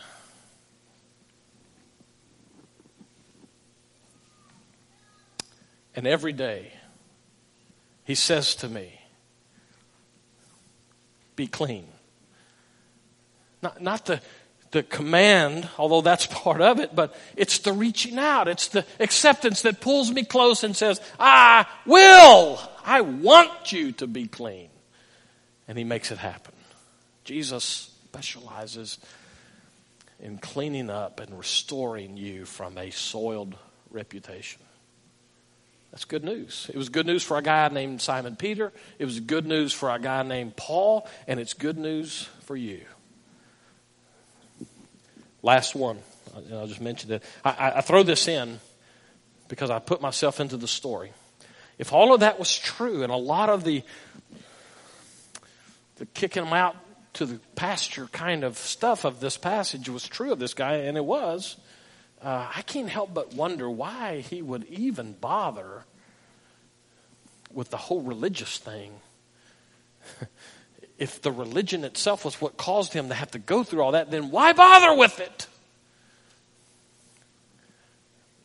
And 5.97 6.07
every 6.07 6.33
day, 6.33 6.73
He 8.05 8.15
says 8.15 8.55
to 8.57 8.69
me, 8.69 9.01
Be 11.37 11.47
clean. 11.47 11.87
Not, 13.63 13.81
not 13.81 14.07
the, 14.07 14.21
the 14.71 14.83
command, 14.83 15.69
although 15.79 16.03
that's 16.03 16.27
part 16.31 16.61
of 16.61 16.81
it, 16.81 16.95
but 16.95 17.17
it's 17.37 17.59
the 17.59 17.73
reaching 17.73 18.19
out. 18.19 18.49
It's 18.49 18.69
the 18.69 18.85
acceptance 19.01 19.63
that 19.63 19.81
pulls 19.81 20.11
me 20.11 20.25
close 20.25 20.65
and 20.65 20.77
says, 20.77 21.01
I 21.19 21.67
will. 21.87 22.61
I 22.85 23.01
want 23.01 23.73
you 23.73 23.93
to 23.93 24.07
be 24.07 24.27
clean. 24.27 24.69
And 25.67 25.79
he 25.79 25.85
makes 25.85 26.11
it 26.11 26.19
happen. 26.19 26.55
Jesus 27.25 27.65
specializes 27.65 28.99
in 30.21 30.39
cleaning 30.39 30.91
up 30.91 31.21
and 31.21 31.37
restoring 31.37 32.17
you 32.17 32.45
from 32.45 32.79
a 32.79 32.91
soiled 32.91 33.57
reputation. 33.91 34.61
That's 35.95 36.07
good 36.07 36.25
news. 36.25 36.69
It 36.75 36.77
was 36.77 36.89
good 36.89 37.07
news 37.07 37.23
for 37.23 37.39
a 37.39 37.43
guy 37.43 37.69
named 37.69 38.01
Simon 38.01 38.35
Peter. 38.35 38.73
It 38.99 39.05
was 39.05 39.21
good 39.21 39.47
news 39.47 39.73
for 39.73 39.89
a 39.89 39.99
guy 40.01 40.25
named 40.25 40.57
Paul, 40.57 41.07
and 41.29 41.39
it's 41.39 41.55
good 41.55 41.79
news 41.79 42.29
for 42.47 42.57
you. 42.57 42.81
Last 45.41 45.77
one. 45.77 46.01
I'll 46.53 46.67
just 46.67 46.81
mention 46.81 47.13
it. 47.13 47.23
I, 47.45 47.75
I 47.77 47.81
throw 47.81 48.03
this 48.03 48.27
in 48.27 48.59
because 49.47 49.71
I 49.71 49.79
put 49.79 50.03
myself 50.03 50.41
into 50.41 50.57
the 50.57 50.67
story. 50.67 51.13
If 51.79 51.93
all 51.93 52.13
of 52.13 52.19
that 52.21 52.41
was 52.41 52.59
true, 52.59 53.05
and 53.05 53.13
a 53.13 53.17
lot 53.17 53.49
of 53.49 53.63
the 53.63 53.85
the 55.99 56.07
kicking 56.07 56.45
him 56.45 56.53
out 56.53 56.75
to 57.13 57.25
the 57.25 57.39
pasture 57.55 58.07
kind 58.07 58.43
of 58.43 58.57
stuff 58.59 59.05
of 59.05 59.21
this 59.21 59.37
passage 59.37 59.89
was 59.89 60.09
true 60.09 60.33
of 60.33 60.41
this 60.41 60.55
guy, 60.55 60.75
and 60.75 60.97
it 60.97 61.05
was, 61.05 61.57
uh, 62.25 62.49
I 62.57 62.63
can't 62.63 62.89
help 62.89 63.13
but 63.13 63.35
wonder 63.35 63.71
why 63.71 64.21
he 64.21 64.41
would 64.41 64.65
even 64.65 65.13
bother 65.13 65.85
with 67.53 67.71
the 67.71 67.77
whole 67.77 68.01
religious 68.01 68.57
thing. 68.57 68.93
if 70.99 71.21
the 71.21 71.31
religion 71.31 71.85
itself 71.85 72.25
was 72.25 72.41
what 72.41 72.57
caused 72.57 72.95
him 72.95 73.09
to 73.09 73.15
have 73.15 73.31
to 73.33 73.39
go 73.39 73.63
through 73.63 73.83
all 73.83 73.93
that, 73.93 74.11
then 74.11 74.31
why 74.31 74.55
bother 74.55 74.97
with 74.97 75.21
it? 75.21 75.47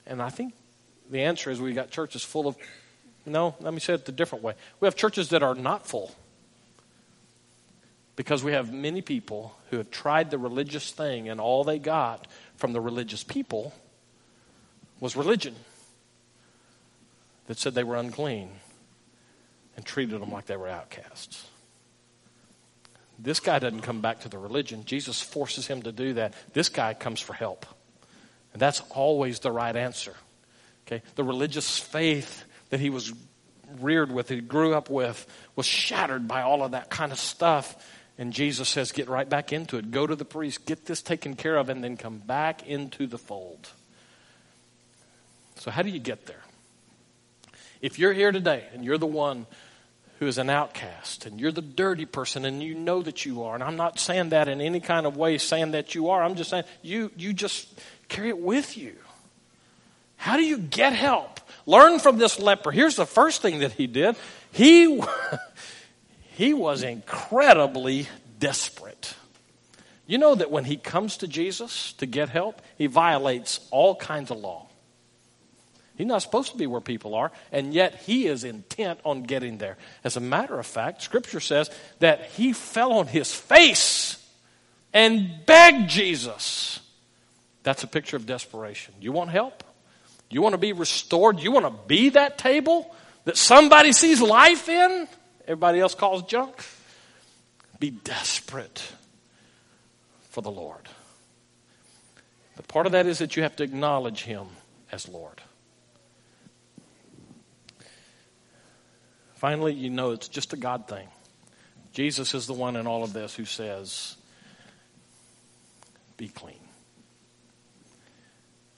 And 0.06 0.22
I 0.22 0.30
think 0.30 0.54
the 1.10 1.22
answer 1.22 1.50
is 1.50 1.62
we've 1.62 1.76
got 1.76 1.90
churches 1.90 2.24
full 2.24 2.48
of, 2.48 2.58
no, 3.26 3.56
let 3.62 3.74
me 3.74 3.80
say 3.80 3.94
it 3.94 4.10
a 4.10 4.12
different 4.12 4.44
way. 4.44 4.56
We 4.82 4.88
have 4.88 4.96
churches 4.96 5.30
that 5.30 5.42
are 5.42 5.56
not 5.56 5.88
full. 5.88 6.14
Because 8.18 8.44
we 8.44 8.52
have 8.52 8.74
many 8.74 9.02
people 9.02 9.56
who 9.70 9.78
have 9.78 9.90
tried 9.90 10.32
the 10.32 10.38
religious 10.38 10.92
thing 10.92 11.30
and 11.30 11.40
all 11.40 11.64
they 11.64 11.80
got 11.80 12.28
from 12.60 12.74
the 12.74 12.82
religious 12.82 13.24
people 13.24 13.74
was 15.00 15.16
religion 15.16 15.56
that 17.48 17.58
said 17.58 17.74
they 17.74 17.86
were 17.86 17.96
unclean 17.96 18.50
and 19.78 19.86
treated 19.86 20.22
them 20.22 20.30
like 20.30 20.46
they 20.46 20.58
were 20.58 20.68
outcasts. 20.68 21.48
This 23.18 23.40
guy 23.40 23.60
doesn't 23.60 23.82
come 23.82 24.02
back 24.02 24.20
to 24.22 24.30
the 24.30 24.38
religion. 24.38 24.84
Jesus 24.84 25.22
forces 25.22 25.68
him 25.68 25.84
to 25.84 25.94
do 25.94 26.14
that. 26.16 26.34
This 26.52 26.68
guy 26.68 26.94
comes 26.94 27.22
for 27.22 27.34
help. 27.34 27.66
And 28.52 28.62
that's 28.62 28.82
always 28.90 29.40
the 29.40 29.52
right 29.52 29.76
answer. 29.76 30.16
Okay? 30.86 31.02
The 31.16 31.24
religious 31.24 31.80
faith 31.80 32.44
that 32.72 32.82
he 32.82 32.90
was 32.90 33.14
reared 33.80 34.12
with, 34.12 34.28
he 34.28 34.42
grew 34.42 34.74
up 34.74 34.90
with, 34.90 35.26
was 35.56 35.66
shattered 35.66 36.28
by 36.28 36.42
all 36.42 36.62
of 36.62 36.72
that 36.72 36.90
kind 36.90 37.14
of 37.14 37.20
stuff. 37.20 37.76
And 38.20 38.34
Jesus 38.34 38.68
says, 38.68 38.92
get 38.92 39.08
right 39.08 39.28
back 39.28 39.54
into 39.54 39.78
it. 39.78 39.92
Go 39.92 40.06
to 40.06 40.14
the 40.14 40.26
priest, 40.26 40.66
get 40.66 40.86
this 40.86 41.02
taken 41.02 41.38
care 41.38 41.56
of, 41.56 41.70
and 41.70 41.82
then 41.82 41.96
come 41.96 42.18
back 42.18 42.68
into 42.68 43.08
the 43.08 43.18
fold. 43.18 43.70
So, 45.56 45.72
how 45.72 45.84
do 45.84 45.90
you 45.90 46.00
get 46.00 46.26
there? 46.26 46.44
If 47.82 47.98
you're 47.98 48.12
here 48.12 48.34
today 48.34 48.66
and 48.74 48.84
you're 48.84 48.98
the 48.98 49.08
one 49.08 49.46
who 50.20 50.28
is 50.28 50.38
an 50.38 50.50
outcast 50.50 51.26
and 51.26 51.40
you're 51.40 51.54
the 51.54 51.62
dirty 51.62 52.06
person 52.06 52.44
and 52.44 52.62
you 52.62 52.76
know 52.76 53.02
that 53.02 53.26
you 53.26 53.44
are 53.44 53.56
and 53.56 53.64
i'm 53.64 53.78
not 53.78 53.98
saying 53.98 54.30
that 54.30 54.50
in 54.50 54.60
any 54.60 54.82
kind 54.82 55.06
of 55.06 55.16
way 55.16 55.38
saying 55.38 55.72
that 55.72 55.96
you 55.96 56.10
are 56.10 56.22
i'm 56.22 56.36
just 56.36 56.50
saying 56.50 56.66
you 56.82 57.10
you 57.16 57.32
just 57.32 57.70
carry 58.10 58.28
it 58.28 58.38
with 58.38 58.78
you 58.78 58.94
how 60.18 60.36
do 60.36 60.44
you 60.44 60.58
get 60.58 60.92
help 60.92 61.40
learn 61.66 62.00
from 62.00 62.18
this 62.18 62.38
leper 62.38 62.70
here's 62.70 62.98
the 62.98 63.06
first 63.06 63.42
thing 63.42 63.60
that 63.60 63.72
he 63.72 63.88
did 63.88 64.14
he 64.52 65.02
he 66.40 66.54
was 66.54 66.84
incredibly 66.84 68.08
desperate 68.40 69.14
you 70.08 70.18
know 70.18 70.34
that 70.34 70.50
when 70.50 70.64
he 70.64 70.78
comes 70.78 71.18
to 71.18 71.28
jesus 71.28 71.94
to 71.94 72.06
get 72.06 72.30
help 72.30 72.62
he 72.78 72.88
violates 72.88 73.60
all 73.72 73.94
kinds 73.96 74.32
of 74.32 74.38
law 74.38 74.70
He's 76.00 76.08
not 76.08 76.22
supposed 76.22 76.54
to 76.54 76.58
be 76.58 76.66
where 76.66 76.80
people 76.80 77.14
are, 77.14 77.30
and 77.52 77.74
yet 77.74 78.04
he 78.06 78.26
is 78.26 78.46
intent 78.46 79.02
on 79.04 79.24
getting 79.24 79.58
there. 79.58 79.76
As 80.02 80.16
a 80.16 80.22
matter 80.22 80.58
of 80.58 80.66
fact, 80.66 81.02
Scripture 81.02 81.42
says 81.42 81.70
that 82.00 82.24
he 82.38 82.54
fell 82.54 82.94
on 82.94 83.08
his 83.08 83.36
face 83.36 84.26
and 84.94 85.46
begged 85.46 85.90
Jesus. 85.90 86.80
That's 87.64 87.84
a 87.84 87.88
picture 87.88 88.16
of 88.16 88.26
desperation. 88.26 88.94
You 89.02 89.12
want 89.12 89.30
help? 89.30 89.62
You 90.30 90.42
want 90.42 90.54
to 90.54 90.58
be 90.58 90.72
restored? 90.72 91.42
You 91.42 91.52
want 91.52 91.66
to 91.66 91.88
be 91.88 92.08
that 92.12 92.38
table 92.38 92.96
that 93.26 93.36
somebody 93.36 93.92
sees 93.92 94.22
life 94.22 94.70
in? 94.70 95.06
Everybody 95.50 95.80
else 95.80 95.96
calls 95.96 96.22
junk? 96.24 96.64
Be 97.80 97.90
desperate 97.90 98.94
for 100.30 100.42
the 100.42 100.52
Lord. 100.52 100.88
But 102.56 102.68
part 102.68 102.86
of 102.86 102.92
that 102.92 103.08
is 103.08 103.18
that 103.18 103.36
you 103.36 103.42
have 103.42 103.56
to 103.56 103.64
acknowledge 103.64 104.26
Him 104.26 104.46
as 104.92 105.10
Lord. 105.10 105.42
Finally, 109.34 109.74
you 109.74 109.90
know 109.90 110.12
it's 110.12 110.28
just 110.28 110.54
a 110.54 110.58
God 110.58 110.88
thing. 110.88 111.08
Jesus 111.94 112.36
is 112.36 112.46
the 112.46 112.54
one 112.54 112.76
in 112.76 112.86
all 112.86 113.04
of 113.04 113.14
this 113.14 113.34
who 113.34 113.46
says, 113.46 114.18
Be 116.16 116.28
clean. 116.28 116.60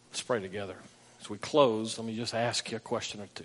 Let's 0.10 0.22
pray 0.22 0.40
together. 0.40 0.78
As 1.20 1.30
we 1.30 1.38
close, 1.38 1.98
let 1.98 2.08
me 2.08 2.16
just 2.16 2.34
ask 2.34 2.72
you 2.72 2.78
a 2.78 2.80
question 2.80 3.20
or 3.20 3.28
two. 3.36 3.44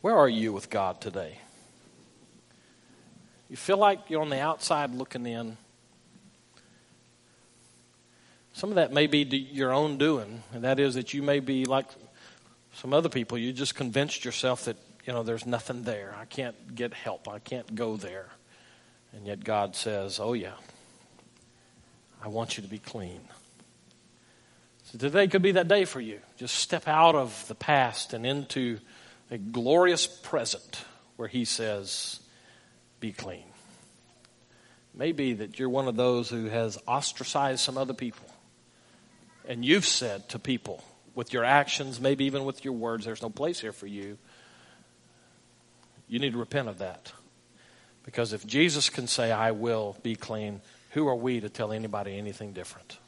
Where 0.00 0.16
are 0.16 0.28
you 0.28 0.52
with 0.52 0.70
God 0.70 1.00
today? 1.00 1.38
You 3.50 3.56
feel 3.56 3.76
like 3.76 4.08
you're 4.08 4.22
on 4.22 4.30
the 4.30 4.40
outside 4.40 4.94
looking 4.94 5.26
in. 5.26 5.56
Some 8.52 8.70
of 8.70 8.76
that 8.76 8.92
may 8.92 9.06
be 9.06 9.18
your 9.18 9.72
own 9.72 9.98
doing, 9.98 10.42
and 10.52 10.64
that 10.64 10.78
is 10.78 10.94
that 10.94 11.12
you 11.12 11.22
may 11.22 11.40
be 11.40 11.64
like 11.64 11.86
some 12.74 12.94
other 12.94 13.08
people, 13.08 13.36
you 13.36 13.52
just 13.52 13.74
convinced 13.74 14.24
yourself 14.24 14.64
that, 14.64 14.76
you 15.04 15.12
know, 15.12 15.22
there's 15.22 15.44
nothing 15.44 15.82
there. 15.82 16.14
I 16.18 16.24
can't 16.24 16.74
get 16.74 16.94
help. 16.94 17.28
I 17.28 17.38
can't 17.38 17.74
go 17.74 17.96
there. 17.96 18.28
And 19.12 19.26
yet 19.26 19.42
God 19.44 19.74
says, 19.74 20.20
oh, 20.20 20.32
yeah, 20.32 20.54
I 22.22 22.28
want 22.28 22.56
you 22.56 22.62
to 22.62 22.68
be 22.68 22.78
clean. 22.78 23.20
So 24.84 24.98
today 24.98 25.28
could 25.28 25.42
be 25.42 25.52
that 25.52 25.68
day 25.68 25.84
for 25.84 26.00
you. 26.00 26.20
Just 26.38 26.54
step 26.54 26.88
out 26.88 27.14
of 27.14 27.46
the 27.48 27.54
past 27.54 28.12
and 28.12 28.24
into 28.24 28.78
a 29.30 29.38
glorious 29.38 30.06
present 30.06 30.84
where 31.16 31.28
he 31.28 31.44
says, 31.44 32.20
Be 32.98 33.12
clean. 33.12 33.44
Maybe 34.94 35.34
that 35.34 35.58
you're 35.58 35.68
one 35.68 35.88
of 35.88 35.96
those 35.96 36.28
who 36.28 36.46
has 36.46 36.78
ostracized 36.86 37.60
some 37.60 37.78
other 37.78 37.94
people. 37.94 38.26
And 39.48 39.64
you've 39.64 39.86
said 39.86 40.28
to 40.30 40.38
people, 40.38 40.84
with 41.14 41.32
your 41.32 41.44
actions, 41.44 42.00
maybe 42.00 42.24
even 42.24 42.44
with 42.44 42.64
your 42.64 42.74
words, 42.74 43.04
there's 43.04 43.22
no 43.22 43.30
place 43.30 43.60
here 43.60 43.72
for 43.72 43.86
you. 43.86 44.18
You 46.08 46.18
need 46.18 46.32
to 46.32 46.38
repent 46.38 46.68
of 46.68 46.78
that. 46.78 47.12
Because 48.04 48.32
if 48.32 48.46
Jesus 48.46 48.90
can 48.90 49.06
say, 49.06 49.30
I 49.30 49.50
will 49.52 49.96
be 50.02 50.16
clean, 50.16 50.60
who 50.90 51.08
are 51.08 51.14
we 51.14 51.40
to 51.40 51.48
tell 51.48 51.72
anybody 51.72 52.16
anything 52.16 52.52
different? 52.52 52.98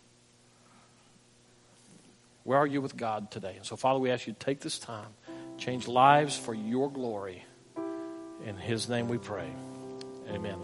Where 2.45 2.59
are 2.59 2.67
you 2.67 2.81
with 2.81 2.97
God 2.97 3.31
today? 3.31 3.55
And 3.57 3.65
so, 3.65 3.77
Father, 3.77 3.99
we 3.99 4.11
ask 4.11 4.27
you 4.27 4.33
to 4.33 4.39
take 4.39 4.61
this 4.61 4.79
time 4.79 5.09
Change 5.65 5.87
lives 5.87 6.37
for 6.37 6.55
your 6.55 6.91
glory. 6.91 7.45
In 8.45 8.57
His 8.57 8.89
name 8.89 9.09
we 9.09 9.17
pray. 9.17 9.47
Amen. 10.29 10.59